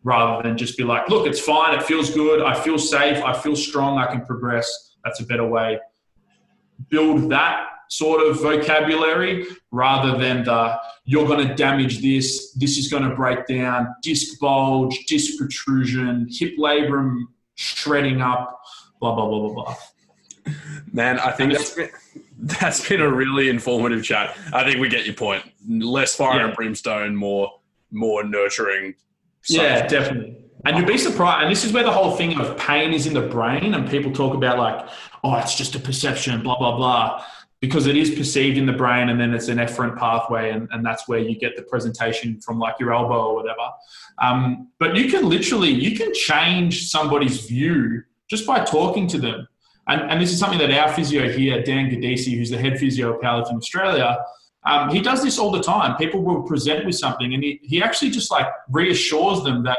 [0.04, 3.34] rather than just be like, look, it's fine, it feels good, I feel safe, I
[3.34, 4.96] feel strong, I can progress.
[5.04, 5.80] That's a better way.
[6.90, 12.88] Build that sort of vocabulary rather than the you're going to damage this, this is
[12.88, 18.60] going to break down, disc bulge, disc protrusion, hip labrum shredding up,
[19.00, 19.76] blah, blah, blah, blah, blah.
[20.92, 21.90] Man, I think that's been,
[22.40, 24.38] that's been a really informative chat.
[24.52, 25.44] I think we get your point.
[25.68, 26.48] Less fire yeah.
[26.48, 27.52] and brimstone, more
[27.92, 28.96] more nurturing.
[29.48, 30.38] Yeah, definitely.
[30.66, 31.44] And you'd be surprised.
[31.44, 34.12] And this is where the whole thing of pain is in the brain, and people
[34.12, 34.88] talk about like,
[35.24, 37.26] oh, it's just a perception, blah blah blah
[37.62, 40.86] because it is perceived in the brain and then it's an efferent pathway and, and
[40.86, 43.70] that's where you get the presentation from like your elbow or whatever.
[44.22, 49.48] Um, but you can literally you can change somebody's view just by talking to them.
[49.88, 53.14] And, and this is something that our physio here dan gadisi who's the head physio
[53.14, 54.18] of powerlifting australia
[54.66, 55.96] um, he does this all the time.
[55.96, 59.78] People will present with something and he, he actually just like reassures them that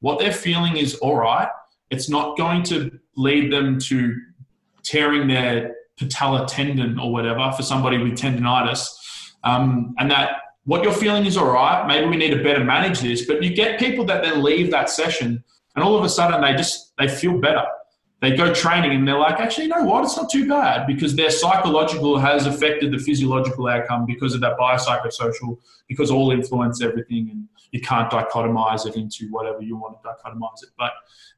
[0.00, 1.48] what they're feeling is all right.
[1.90, 4.14] It's not going to lead them to
[4.84, 8.88] tearing their patella tendon or whatever for somebody with tendonitis,
[9.44, 10.30] um, and that
[10.64, 11.86] what you're feeling is all right.
[11.86, 13.26] Maybe we need to better manage this.
[13.26, 15.42] But you get people that then leave that session,
[15.74, 17.64] and all of a sudden they just they feel better.
[18.20, 20.02] They go training and they're like, actually, you know what?
[20.02, 24.58] It's not too bad because their psychological has affected the physiological outcome because of that
[24.58, 30.08] biopsychosocial, because all influence everything, and you can't dichotomize it into whatever you want to
[30.08, 30.70] dichotomize it.
[30.76, 30.92] But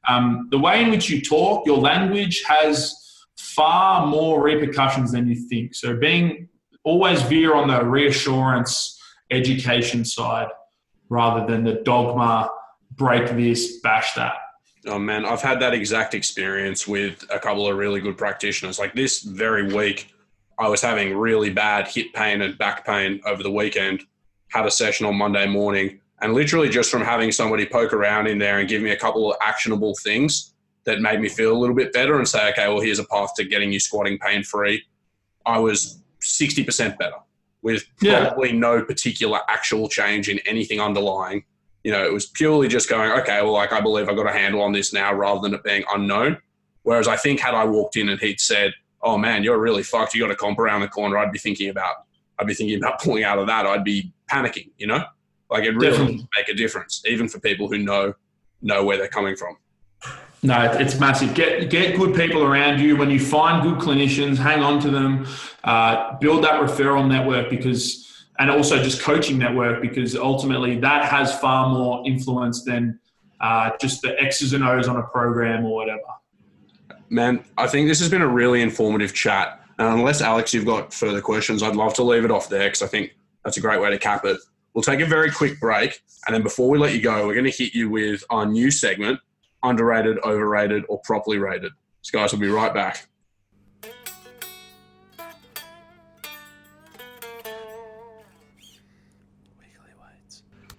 [0.07, 3.00] um, the way in which you talk, your language has
[3.55, 5.75] far more repercussions than you think.
[5.75, 6.49] So being
[6.83, 8.99] always veer on the reassurance
[9.29, 10.47] education side
[11.09, 12.49] rather than the dogma
[12.91, 14.33] break this bash that
[14.87, 18.93] oh man i've had that exact experience with a couple of really good practitioners like
[18.93, 20.13] this very week
[20.59, 24.03] i was having really bad hip pain and back pain over the weekend
[24.49, 28.37] had a session on monday morning and literally just from having somebody poke around in
[28.37, 30.50] there and give me a couple of actionable things
[30.85, 33.33] that made me feel a little bit better and say, okay, well, here's a path
[33.35, 34.83] to getting you squatting pain free.
[35.45, 37.15] I was 60% better
[37.61, 38.57] with probably yeah.
[38.57, 41.43] no particular actual change in anything underlying.
[41.83, 44.31] You know, it was purely just going, okay, well, like I believe I've got a
[44.31, 46.37] handle on this now rather than it being unknown.
[46.83, 48.73] Whereas I think had I walked in and he'd said,
[49.03, 51.69] oh man, you're really fucked, you got a comp around the corner, I'd be thinking
[51.69, 51.95] about,
[52.39, 53.65] I'd be thinking about pulling out of that.
[53.65, 55.03] I'd be panicking, you know?
[55.49, 56.27] Like it really Definitely.
[56.37, 58.13] make a difference, even for people who know
[58.61, 59.57] know where they're coming from.
[60.43, 61.35] No, it's massive.
[61.35, 62.97] Get get good people around you.
[62.97, 65.27] When you find good clinicians, hang on to them.
[65.63, 71.37] Uh, build that referral network because, and also just coaching network because ultimately that has
[71.39, 72.99] far more influence than
[73.39, 76.01] uh, just the X's and O's on a program or whatever.
[77.09, 79.59] Man, I think this has been a really informative chat.
[79.77, 82.81] And unless Alex, you've got further questions, I'd love to leave it off there because
[82.81, 84.37] I think that's a great way to cap it.
[84.73, 87.51] We'll take a very quick break, and then before we let you go, we're going
[87.51, 89.19] to hit you with our new segment
[89.63, 91.71] underrated, overrated, or properly rated.
[92.01, 93.07] So, guys, we'll be right back.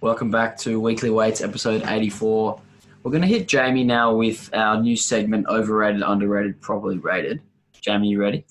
[0.01, 2.59] Welcome back to Weekly Weights, episode 84.
[3.03, 7.41] We're going to hit Jamie now with our new segment overrated, underrated, properly rated.
[7.79, 8.45] Jamie, you ready?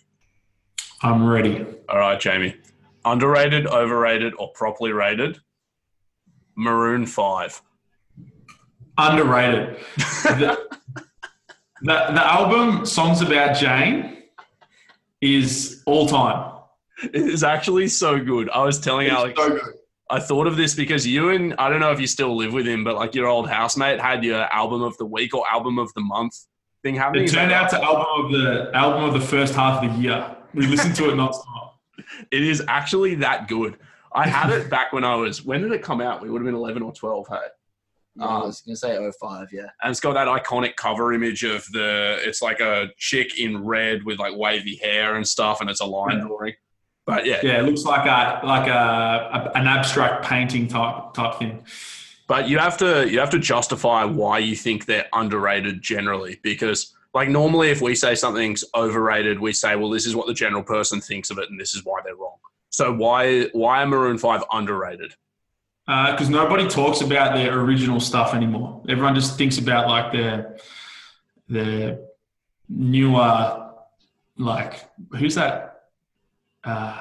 [1.02, 1.66] I'm ready.
[1.90, 2.56] All right, Jamie.
[3.04, 5.40] Underrated, overrated, or properly rated?
[6.54, 7.62] Maroon 5.
[8.98, 9.78] Underrated.
[9.96, 10.68] the,
[11.82, 14.22] the, the album Songs About Jane
[15.20, 16.52] is all time.
[17.02, 18.50] It is actually so good.
[18.50, 19.40] I was telling it's Alex.
[19.40, 19.74] So good.
[20.10, 22.66] I thought of this because you and I don't know if you still live with
[22.66, 25.92] him, but like your old housemate had your album of the week or album of
[25.94, 26.36] the month
[26.82, 27.24] thing happening.
[27.24, 30.36] It turned out to album of the album of the first half of the year.
[30.52, 31.70] We listened to it nonstop.
[32.30, 33.78] It is actually that good.
[34.12, 35.44] I had it back when I was.
[35.44, 36.20] When did it come out?
[36.20, 37.26] We would have been eleven or twelve.
[37.28, 37.36] Hey,
[38.16, 39.62] Yeah, oh, I was going to say 05, yeah.
[39.82, 42.18] and it's got that iconic cover image of the.
[42.24, 45.86] It's like a chick in red with like wavy hair and stuff, and it's a
[45.86, 46.24] line Yeah.
[46.26, 46.54] drawing.
[47.06, 48.72] But yeah, Yeah, it looks like a like a,
[49.54, 51.64] a an abstract painting type type thing.
[52.28, 56.94] But you have to you have to justify why you think they're underrated generally because
[57.14, 60.62] like normally if we say something's overrated, we say, well, this is what the general
[60.62, 62.36] person thinks of it and this is why they're wrong.
[62.70, 65.14] So why why are Maroon Five underrated?
[65.86, 68.82] Because Uh, nobody talks about their original stuff anymore.
[68.88, 70.56] Everyone just thinks about like their
[71.48, 71.98] their
[72.68, 73.70] newer
[74.38, 75.84] like who's that?
[76.64, 76.96] Uh,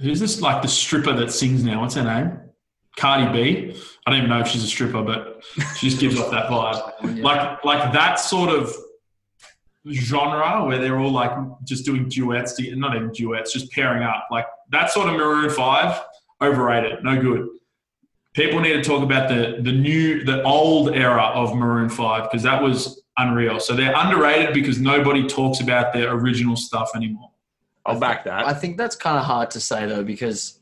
[0.00, 1.80] who's this like the stripper that sings now?
[1.80, 2.40] What's her name?
[2.96, 3.80] Cardi B.
[4.06, 5.42] I don't even know if she's a stripper, but
[5.76, 6.92] she just gives off that vibe.
[7.16, 7.22] Yeah.
[7.22, 8.74] Like like that sort of
[9.90, 11.32] genre where they're all like
[11.64, 14.26] just doing duets, to, not even duets, just pairing up.
[14.30, 16.02] Like that sort of Maroon Five,
[16.42, 17.48] overrated, no good
[18.34, 22.42] people need to talk about the the new the old era of Maroon Five because
[22.42, 23.58] that was unreal.
[23.60, 27.30] So they're underrated because nobody talks about their original stuff anymore.
[27.86, 28.46] I'll back that.
[28.46, 30.60] I think that's kind of hard to say, though, because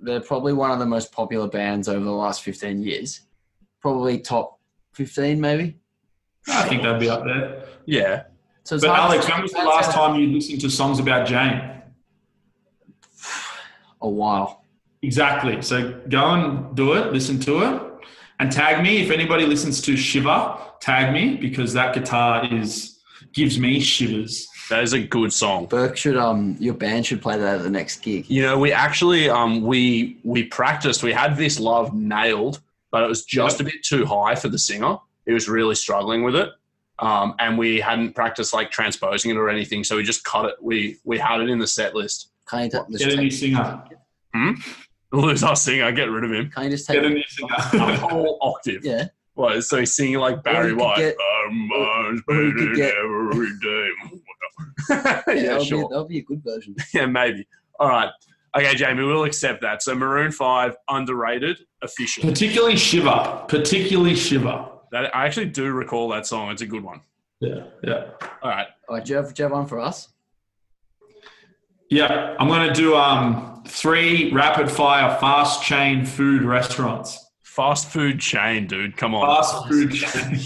[0.00, 3.20] they're probably one of the most popular bands over the last 15 years.
[3.80, 4.58] Probably top
[4.94, 5.76] 15, maybe.
[6.48, 7.66] I think that'd be up there.
[7.86, 8.24] yeah.
[8.64, 11.26] So But hard to Alex, when was the last time you listened to songs about
[11.26, 11.82] Jane?
[14.00, 14.61] A while.
[15.02, 15.60] Exactly.
[15.62, 17.12] So go and do it.
[17.12, 17.82] Listen to it,
[18.38, 20.56] and tag me if anybody listens to Shiver.
[20.80, 23.00] Tag me because that guitar is
[23.32, 24.48] gives me shivers.
[24.70, 25.66] That is a good song.
[25.66, 28.28] Burke should, um, your band should play that at the next gig.
[28.30, 31.02] You know, we actually um we we practiced.
[31.02, 34.58] We had this love nailed, but it was just a bit too high for the
[34.58, 34.98] singer.
[35.26, 36.50] He was really struggling with it.
[36.98, 40.54] Um, and we hadn't practiced like transposing it or anything, so we just cut it.
[40.60, 42.30] We we had it in the set list.
[42.48, 43.82] Can't you, ta- just Get a new take, singer.
[45.12, 46.50] Lose our singer, get rid of him.
[46.50, 47.14] can't you just Get a take
[47.72, 48.84] new A whole octave.
[48.84, 49.06] Yeah.
[49.34, 49.62] What?
[49.64, 50.96] So he's singing like Barry you could White.
[50.98, 53.88] get- I'm much or you better could get- every day.
[54.90, 55.82] Yeah, yeah, that'll, sure.
[55.82, 56.74] be, that'll be a good version.
[56.94, 57.46] Yeah, maybe.
[57.80, 58.10] All right.
[58.56, 59.82] Okay, Jamie, we'll accept that.
[59.82, 62.28] So Maroon Five underrated officially.
[62.28, 63.44] Particularly Shiver.
[63.48, 64.66] Particularly Shiver.
[64.92, 66.50] That I actually do recall that song.
[66.50, 67.00] It's a good one.
[67.40, 67.64] Yeah.
[67.82, 68.08] Yeah.
[68.42, 68.66] All right.
[68.88, 70.08] All right, do you have, do you have one for us?
[71.92, 77.18] Yeah, I'm going to do um, three rapid fire fast chain food restaurants.
[77.42, 78.96] Fast food chain, dude.
[78.96, 79.26] Come on.
[79.42, 80.38] Fast food chain.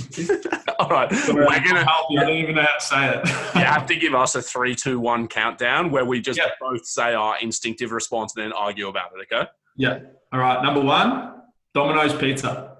[0.81, 1.09] All right.
[1.29, 2.19] We're gonna help you.
[2.21, 3.29] I don't even know how to say it.
[3.55, 6.49] you have to give us a three, two, one countdown where we just Yeah.
[6.61, 9.49] both say our instinctive response and then argue about it, okay?
[9.77, 10.01] yeah.
[10.33, 10.61] All right.
[10.65, 11.43] Number one,
[11.75, 12.79] Domino's Pizza.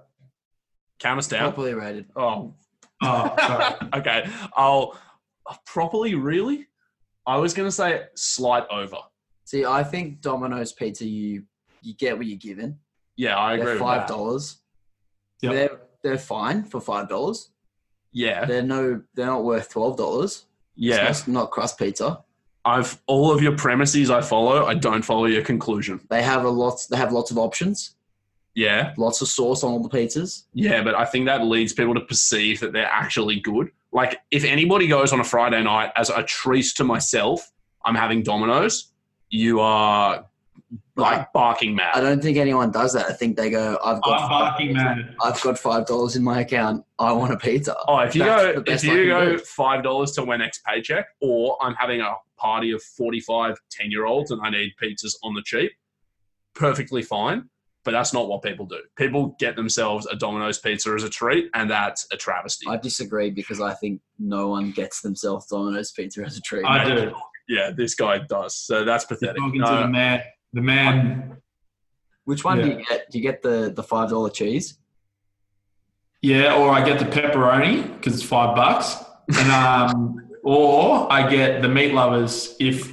[0.99, 1.53] Count us down.
[1.53, 2.07] Properly rated.
[2.17, 2.53] Oh,
[3.03, 3.75] Oh, sorry.
[3.95, 4.29] okay.
[4.57, 4.99] I'll
[5.67, 6.67] properly really.
[7.27, 8.99] I was gonna say slight over.
[9.45, 11.45] See, I think Domino's Pizza, you
[11.83, 12.79] you get what you're given.
[13.17, 14.59] Yeah, I agree They're five dollars.
[15.43, 15.53] Yep.
[15.53, 17.51] They're they're fine for five dollars.
[18.13, 20.47] Yeah, They're no, they're not worth twelve dollars.
[20.75, 21.09] yeah.
[21.11, 22.23] it's not, not crust pizza.
[22.65, 24.67] I've all of your premises I follow.
[24.67, 26.01] I don't follow your conclusion.
[26.11, 26.81] They have a lot.
[26.91, 27.95] They have lots of options.
[28.55, 30.45] Yeah, Lots of sauce on all the pizzas.
[30.55, 33.71] yeah, but I think that leads people to perceive that they're actually good.
[33.93, 37.51] Like if anybody goes on a Friday night as a treat to myself,
[37.85, 38.93] I'm having Domino's.
[39.31, 40.27] You are
[40.97, 41.95] like barking mad.
[41.95, 43.07] I don't think anyone does that.
[43.07, 45.15] I think they go, "I've got, I'm barking man.
[45.23, 46.85] I've got five dollars in my account.
[46.99, 49.39] I want a pizza." Oh, if you That's go if you go do.
[49.39, 54.05] five dollars to my next paycheck, or I'm having a party of 45 10 year
[54.05, 55.73] olds and I need pizzas on the cheap,
[56.55, 57.49] perfectly fine.
[57.87, 58.81] But that's not what people do.
[58.97, 62.67] People get themselves a Domino's pizza as a treat, and that's a travesty.
[62.69, 66.65] I disagree because I think no one gets themselves Domino's pizza as a treat.
[66.65, 67.15] I do.
[67.49, 68.57] yeah, this guy does.
[68.57, 69.37] So that's pathetic.
[69.37, 70.21] Talking No, to the man.
[70.53, 71.37] The man.
[72.25, 73.09] Which one do you get?
[73.09, 74.79] Do you get the the five dollar cheese?
[76.23, 78.97] Yeah, or I get the pepperoni because it's five bucks,
[79.39, 82.93] and um, or I get the meat lovers if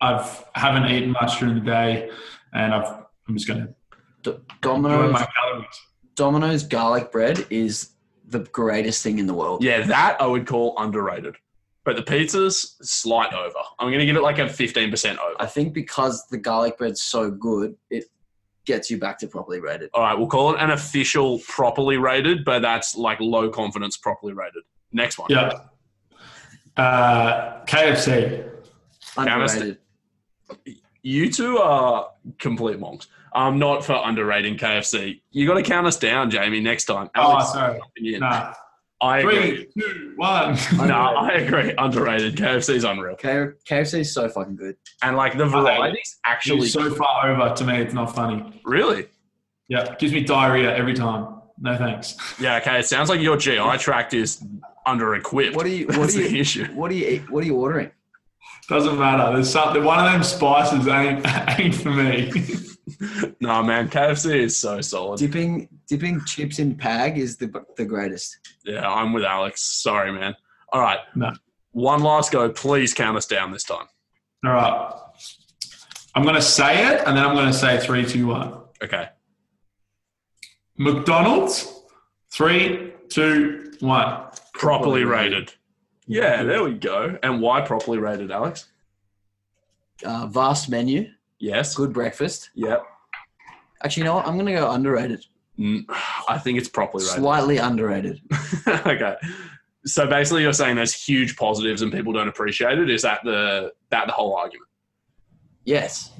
[0.00, 2.08] I've haven't eaten much during the day,
[2.54, 2.88] and I've
[3.28, 3.74] I'm just gonna
[4.22, 5.66] D- Domino's my calories.
[6.14, 7.90] Domino's garlic bread is
[8.26, 9.62] the greatest thing in the world.
[9.64, 11.36] yeah, that I would call underrated.
[11.82, 13.54] But the pizza's slight over.
[13.78, 15.34] I'm going to give it like a 15% over.
[15.40, 18.04] I think because the garlic bread's so good, it
[18.66, 19.88] gets you back to properly rated.
[19.94, 24.34] All right, we'll call it an official properly rated, but that's like low confidence properly
[24.34, 24.62] rated.
[24.92, 25.28] Next one.
[25.30, 25.52] Yeah.
[26.76, 28.46] Uh, KFC.
[29.16, 29.78] Underrated.
[30.50, 30.76] Underrated.
[31.02, 33.08] You two are complete monks.
[33.34, 35.20] I'm not for underrating KFC.
[35.30, 37.10] You got to count us down, Jamie, next time.
[37.14, 37.78] Oh, sorry.
[37.96, 38.20] opinion.
[38.30, 38.54] Nah.
[39.02, 39.66] I agree.
[39.72, 40.58] Three, two, one.
[40.76, 41.72] No, I agree.
[41.78, 42.36] Underrated.
[42.36, 43.16] KFC's unreal.
[43.16, 44.76] K- KFC is so fucking good.
[45.02, 48.60] And like the varieties actually It's so far over to me, it's not funny.
[48.66, 49.06] really.
[49.68, 51.40] Yeah, gives me diarrhea every time.
[51.58, 52.14] No thanks.
[52.38, 52.78] Yeah, okay.
[52.80, 54.44] It sounds like your GI tract is
[54.84, 55.56] under equipped.
[55.56, 55.86] What do you?
[55.88, 56.40] What That's do the you?
[56.42, 56.66] issue.
[56.74, 57.06] What do you?
[57.08, 57.90] eat- What are you ordering?
[58.68, 59.32] Doesn't matter.
[59.32, 59.82] There's something.
[59.82, 61.24] One of them spices ain't
[61.58, 62.30] ain't for me.
[63.40, 63.88] no, man.
[63.88, 65.18] KFC is so solid.
[65.18, 68.38] Dipping dipping chips in pag is the the greatest.
[68.64, 69.62] Yeah, I'm with Alex.
[69.62, 70.34] Sorry, man.
[70.72, 71.00] All right.
[71.14, 71.32] No.
[71.72, 72.50] One last go.
[72.50, 73.86] Please count us down this time.
[74.44, 74.92] All right.
[76.14, 78.60] I'm gonna say it, and then I'm gonna say three, two, one.
[78.82, 79.08] Okay.
[80.76, 81.76] McDonald's.
[82.32, 84.24] Three, two, one.
[84.54, 85.52] Properly rated.
[86.06, 87.18] Yeah, there we go.
[87.22, 88.66] And why properly rated, Alex?
[90.04, 91.08] Uh, vast menu,
[91.40, 91.74] Yes.
[91.74, 92.50] good breakfast.
[92.54, 92.84] Yep.
[93.82, 94.26] Actually, you know what?
[94.26, 95.24] I'm gonna go underrated.
[95.58, 95.84] Mm,
[96.28, 97.20] I think it's properly rated.
[97.20, 98.20] Slightly underrated.
[98.68, 99.16] okay.
[99.86, 102.90] So basically, you're saying there's huge positives and people don't appreciate it.
[102.90, 104.68] Is that the that the whole argument?
[105.64, 106.12] Yes.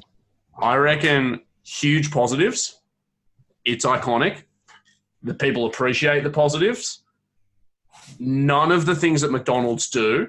[0.59, 2.81] I reckon huge positives.
[3.65, 4.45] It's iconic.
[5.23, 7.03] The people appreciate the positives.
[8.19, 10.29] None of the things that McDonald's do,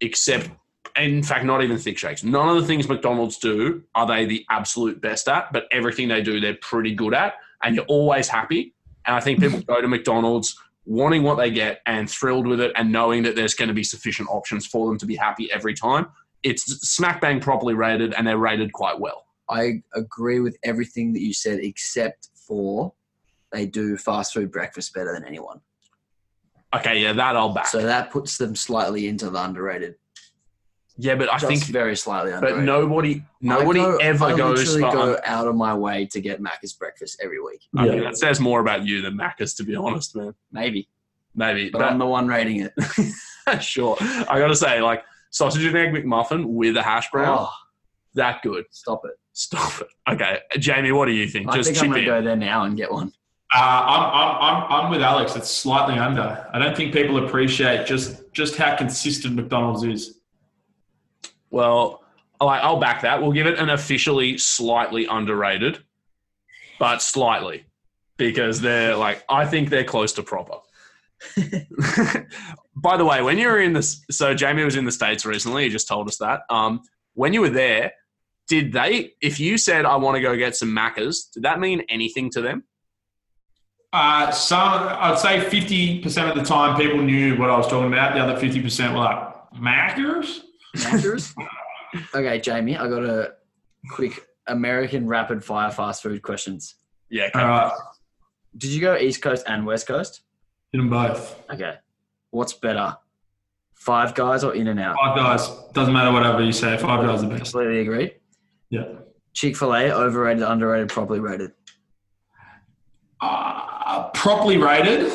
[0.00, 0.50] except,
[0.98, 2.24] in fact, not even thick shakes.
[2.24, 6.22] None of the things McDonald's do are they the absolute best at, but everything they
[6.22, 8.74] do, they're pretty good at, and you're always happy.
[9.06, 9.44] And I think hmm.
[9.44, 13.36] people go to McDonald's wanting what they get and thrilled with it, and knowing that
[13.36, 16.06] there's going to be sufficient options for them to be happy every time.
[16.42, 19.26] It's smack bang properly rated, and they're rated quite well.
[19.50, 22.92] I agree with everything that you said, except for
[23.52, 25.60] they do fast food breakfast better than anyone.
[26.74, 27.66] Okay, yeah, that I'll back.
[27.66, 29.96] So that puts them slightly into the underrated.
[31.00, 32.64] Yeah, but I Just think, very slightly but underrated.
[32.64, 34.96] nobody, nobody I go, ever I goes literally for.
[35.14, 37.62] go out of my way to get Macca's breakfast every week.
[37.76, 40.34] I mean, that says more about you than Macca's, to be honest, man.
[40.52, 40.88] Maybe,
[41.34, 42.72] Maybe, but I'm the one rating it.
[43.62, 43.96] sure.
[44.00, 47.52] I gotta say, like sausage and egg McMuffin with a hash brown, Oh,
[48.14, 48.64] that good.
[48.72, 49.12] stop it!
[49.32, 49.88] Stop it.
[50.12, 51.48] Okay, Jamie, what do you think?
[51.48, 52.22] I Just think I'm chip gonna in.
[52.22, 53.12] go there now and get one.
[53.54, 55.36] Uh, I'm, I'm, I'm, I'm with Alex.
[55.36, 56.46] It's slightly under.
[56.52, 60.17] I don't think people appreciate just just how consistent McDonald's is.
[61.50, 62.04] Well,
[62.40, 63.20] I'll back that.
[63.20, 65.82] We'll give it an officially slightly underrated,
[66.78, 67.64] but slightly
[68.16, 70.58] because they're like I think they're close to proper.
[72.76, 75.64] By the way, when you were in this, so Jamie was in the states recently.
[75.64, 76.42] He just told us that.
[76.48, 76.82] Um,
[77.14, 77.92] when you were there,
[78.46, 79.14] did they?
[79.20, 82.40] If you said I want to go get some Maccas, did that mean anything to
[82.40, 82.64] them?
[83.92, 88.14] Uh, some, I'd say 50% of the time people knew what I was talking about.
[88.14, 90.42] The other 50% were like, Maccas?
[90.78, 91.34] Macca's?
[92.14, 93.34] okay, Jamie, I got a
[93.90, 96.76] quick American rapid fire fast food questions.
[97.10, 97.24] Yeah.
[97.24, 97.40] Okay.
[97.40, 97.72] All right.
[98.56, 100.22] Did you go East Coast and West Coast?
[100.72, 101.38] Hit them both.
[101.50, 101.74] Okay.
[102.30, 102.96] What's better,
[103.74, 104.96] Five Guys or In and Out?
[104.96, 105.48] Five guys.
[105.72, 106.76] Doesn't matter whatever you say.
[106.76, 107.52] Five guys are the best.
[107.52, 108.16] Completely agreed.
[108.70, 108.84] Yeah.
[109.32, 111.52] Chick Fil A overrated, underrated, properly rated.
[113.20, 115.10] Uh, properly rated.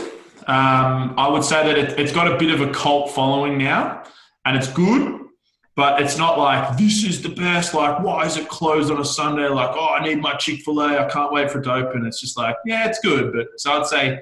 [0.47, 4.03] Um, I would say that it, it's got a bit of a cult following now,
[4.45, 5.22] and it's good,
[5.76, 7.74] but it's not like this is the best.
[7.74, 9.47] Like, why is it closed on a Sunday?
[9.47, 11.05] Like, oh, I need my Chick Fil A.
[11.05, 12.05] I can't wait for it to open.
[12.05, 14.19] It's just like, yeah, it's good, but so I'd say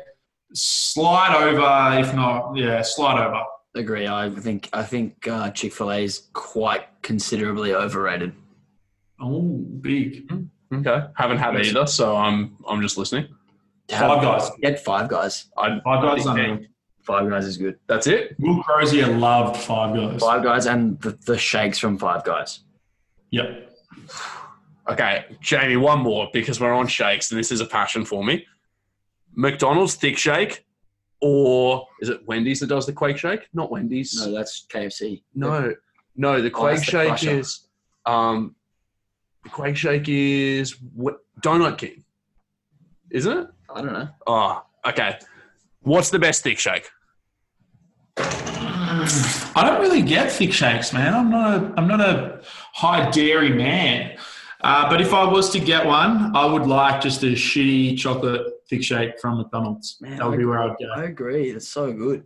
[0.53, 3.43] slide over, if not, yeah, slide over.
[3.75, 4.07] Agree.
[4.07, 8.33] I think I think uh, Chick Fil A is quite considerably overrated.
[9.19, 9.41] Oh,
[9.81, 10.29] big
[10.73, 11.01] Okay.
[11.15, 13.27] Haven't had it either, so I'm I'm just listening.
[13.89, 14.49] Five Guys.
[14.61, 15.47] Get Five Guys.
[15.57, 16.21] I, Five Guys.
[16.21, 16.67] is Okay.
[17.07, 17.19] Unreal.
[17.21, 17.79] Five Guys is good.
[17.87, 18.35] that's it.
[18.39, 20.19] Will Crozier loved Five Guys.
[20.21, 22.61] Five Guys and the, the shakes from Five Guys.
[23.31, 23.71] Yep.
[24.89, 28.45] Okay, Jamie, one more because we're on shakes and this is a passion for me.
[29.33, 30.65] McDonald's thick shake,
[31.21, 33.47] or is it Wendy's that does the Quake Shake?
[33.53, 34.13] Not Wendy's.
[34.25, 35.23] No, that's KFC.
[35.35, 35.73] no,
[36.17, 36.41] no.
[36.41, 37.39] The Oh, Quake that's the Shake Crusher.
[37.39, 37.67] is
[38.05, 38.55] um,
[39.43, 42.03] the Quake Shake is what, Donut King,
[43.11, 43.47] isn't it?
[43.73, 44.09] I don't know.
[44.27, 45.17] Oh, okay.
[45.83, 46.89] What's the best thick shake?
[48.17, 51.13] I don't really get thick shakes, man.
[51.13, 52.41] I'm not a I'm not a
[52.73, 54.17] high dairy man.
[54.63, 58.45] Uh, but if I was to get one, I would like just a shitty chocolate
[58.69, 59.97] thick shake from McDonald's.
[60.01, 60.87] Man, that would be where I'd go.
[60.95, 61.49] I agree.
[61.49, 62.23] It's so good.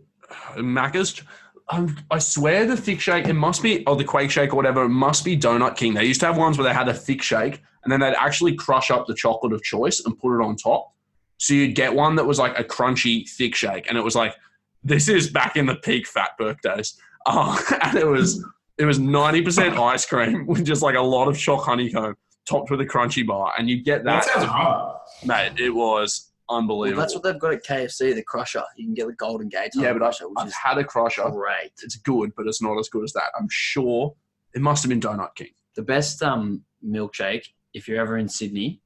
[0.56, 1.22] Macca's.
[1.68, 4.84] Um, I swear the thick shake, it must be, or the Quake Shake or whatever,
[4.84, 5.94] it must be Donut King.
[5.94, 8.54] They used to have ones where they had a thick shake and then they'd actually
[8.54, 10.92] crush up the chocolate of choice and put it on top.
[11.38, 13.88] So you'd get one that was like a crunchy thick shake.
[13.88, 14.34] And it was like,
[14.82, 16.98] this is back in the peak fat Burke days.
[17.26, 18.44] Uh, and it was,
[18.78, 22.16] it was 90% ice cream with just like a lot of choc honeycomb.
[22.46, 24.94] topped with a crunchy bar, and you get That that, sounds right.
[25.24, 25.60] mate.
[25.60, 27.00] It was Well, unbelievable.
[27.00, 28.62] that's what they've got at KFC, the Crusher.
[28.76, 30.84] You can get the Golden Gate yeah, but I've, Crusher, which I've is had a
[30.84, 31.28] crusher.
[31.30, 31.72] great.
[31.82, 33.32] It's good, but it's not as good as that.
[33.38, 34.14] I'm sure
[34.54, 35.50] it must have been Donut King.
[35.74, 38.80] The best um, milkshake, if you're ever in Sydney,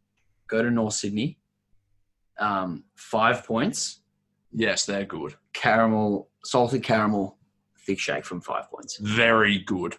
[0.48, 1.38] go to North Sydney.
[2.40, 4.00] Um, five points,
[4.52, 5.34] Yes, they're good.
[5.52, 7.36] caramel, salted caramel,
[7.86, 8.96] thick shake from Five Points.
[9.00, 9.96] Very good.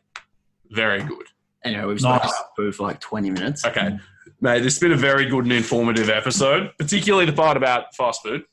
[0.72, 1.28] Very good.
[1.64, 2.22] Anyway, we've Nice.
[2.22, 3.64] spoken about food for like 20 minutes.
[3.66, 3.98] Okay.
[4.42, 8.24] Mate, this has been a very good and informative episode, particularly the part about fast
[8.24, 8.44] food.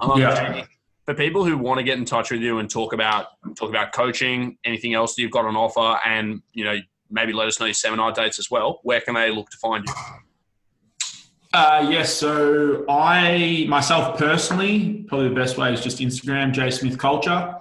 [0.00, 0.64] Um, Yeah.
[1.04, 3.26] For people who want to get in touch with you and talk about
[3.56, 6.78] talk about coaching, anything else that you've got on offer, and you know
[7.10, 8.78] maybe let us know your seminar dates as well.
[8.84, 9.92] Where can they look to find you?
[11.54, 16.98] Uh, yes, so I myself personally, probably the best way is just Instagram, J Smith
[16.98, 17.54] Culture,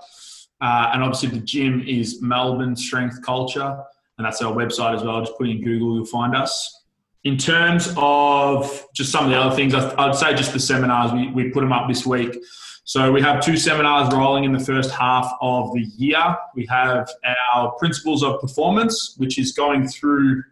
[0.62, 3.84] uh, and obviously the gym is Melbourne Strength Culture,
[4.18, 5.20] and that's our website as well.
[5.20, 6.84] Just put in Google, you'll find us.
[7.26, 11.28] In terms of just some of the other things, I'd say just the seminars we,
[11.28, 12.38] we put them up this week.
[12.86, 16.38] So we have two seminars rolling in the first half of the year.
[16.56, 17.10] We have
[17.54, 20.44] our Principles of Performance, which is going through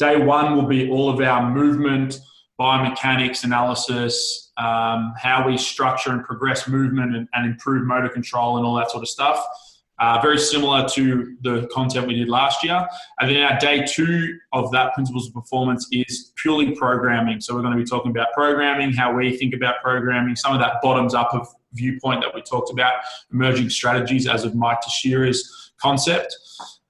[0.00, 2.20] Day one will be all of our movement,
[2.58, 8.64] biomechanics analysis, um, how we structure and progress movement and, and improve motor control and
[8.64, 9.44] all that sort of stuff.
[9.98, 12.88] Uh, very similar to the content we did last year.
[13.20, 17.42] And then our day two of that principles of performance is purely programming.
[17.42, 20.60] So we're going to be talking about programming, how we think about programming, some of
[20.60, 22.94] that bottoms up of viewpoint that we talked about,
[23.30, 26.34] emerging strategies as of Mike Tuchscherer's concept.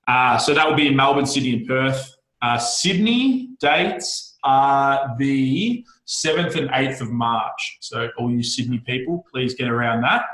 [0.06, 2.16] Uh, so that will be in Melbourne, Sydney, and Perth.
[2.42, 7.78] Uh, Sydney dates are the 7th and 8th of March.
[7.80, 10.24] So, all you Sydney people, please get around that.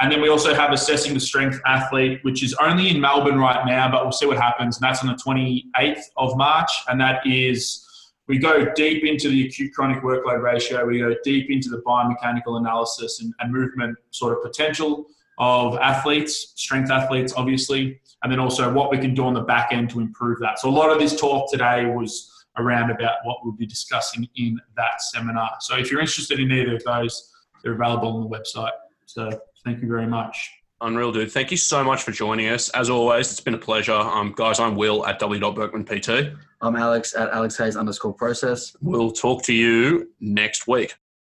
[0.00, 3.66] And then we also have Assessing the Strength Athlete, which is only in Melbourne right
[3.66, 4.76] now, but we'll see what happens.
[4.76, 6.70] And that's on the 28th of March.
[6.88, 7.84] And that is,
[8.28, 12.58] we go deep into the acute chronic workload ratio, we go deep into the biomechanical
[12.58, 15.06] analysis and, and movement sort of potential
[15.38, 19.72] of athletes, strength athletes, obviously, and then also what we can do on the back
[19.72, 20.58] end to improve that.
[20.58, 24.60] So a lot of this talk today was around about what we'll be discussing in
[24.76, 25.50] that seminar.
[25.60, 27.32] So if you're interested in either of those,
[27.62, 28.72] they're available on the website.
[29.06, 29.30] So
[29.64, 30.50] thank you very much.
[30.80, 31.32] Unreal, dude.
[31.32, 32.68] Thank you so much for joining us.
[32.70, 33.92] As always, it's been a pleasure.
[33.92, 36.36] Um, guys, I'm Will at w.berkmanpt.
[36.60, 38.76] I'm Alex at Alex Hayes underscore process.
[38.80, 40.94] We'll talk to you next week.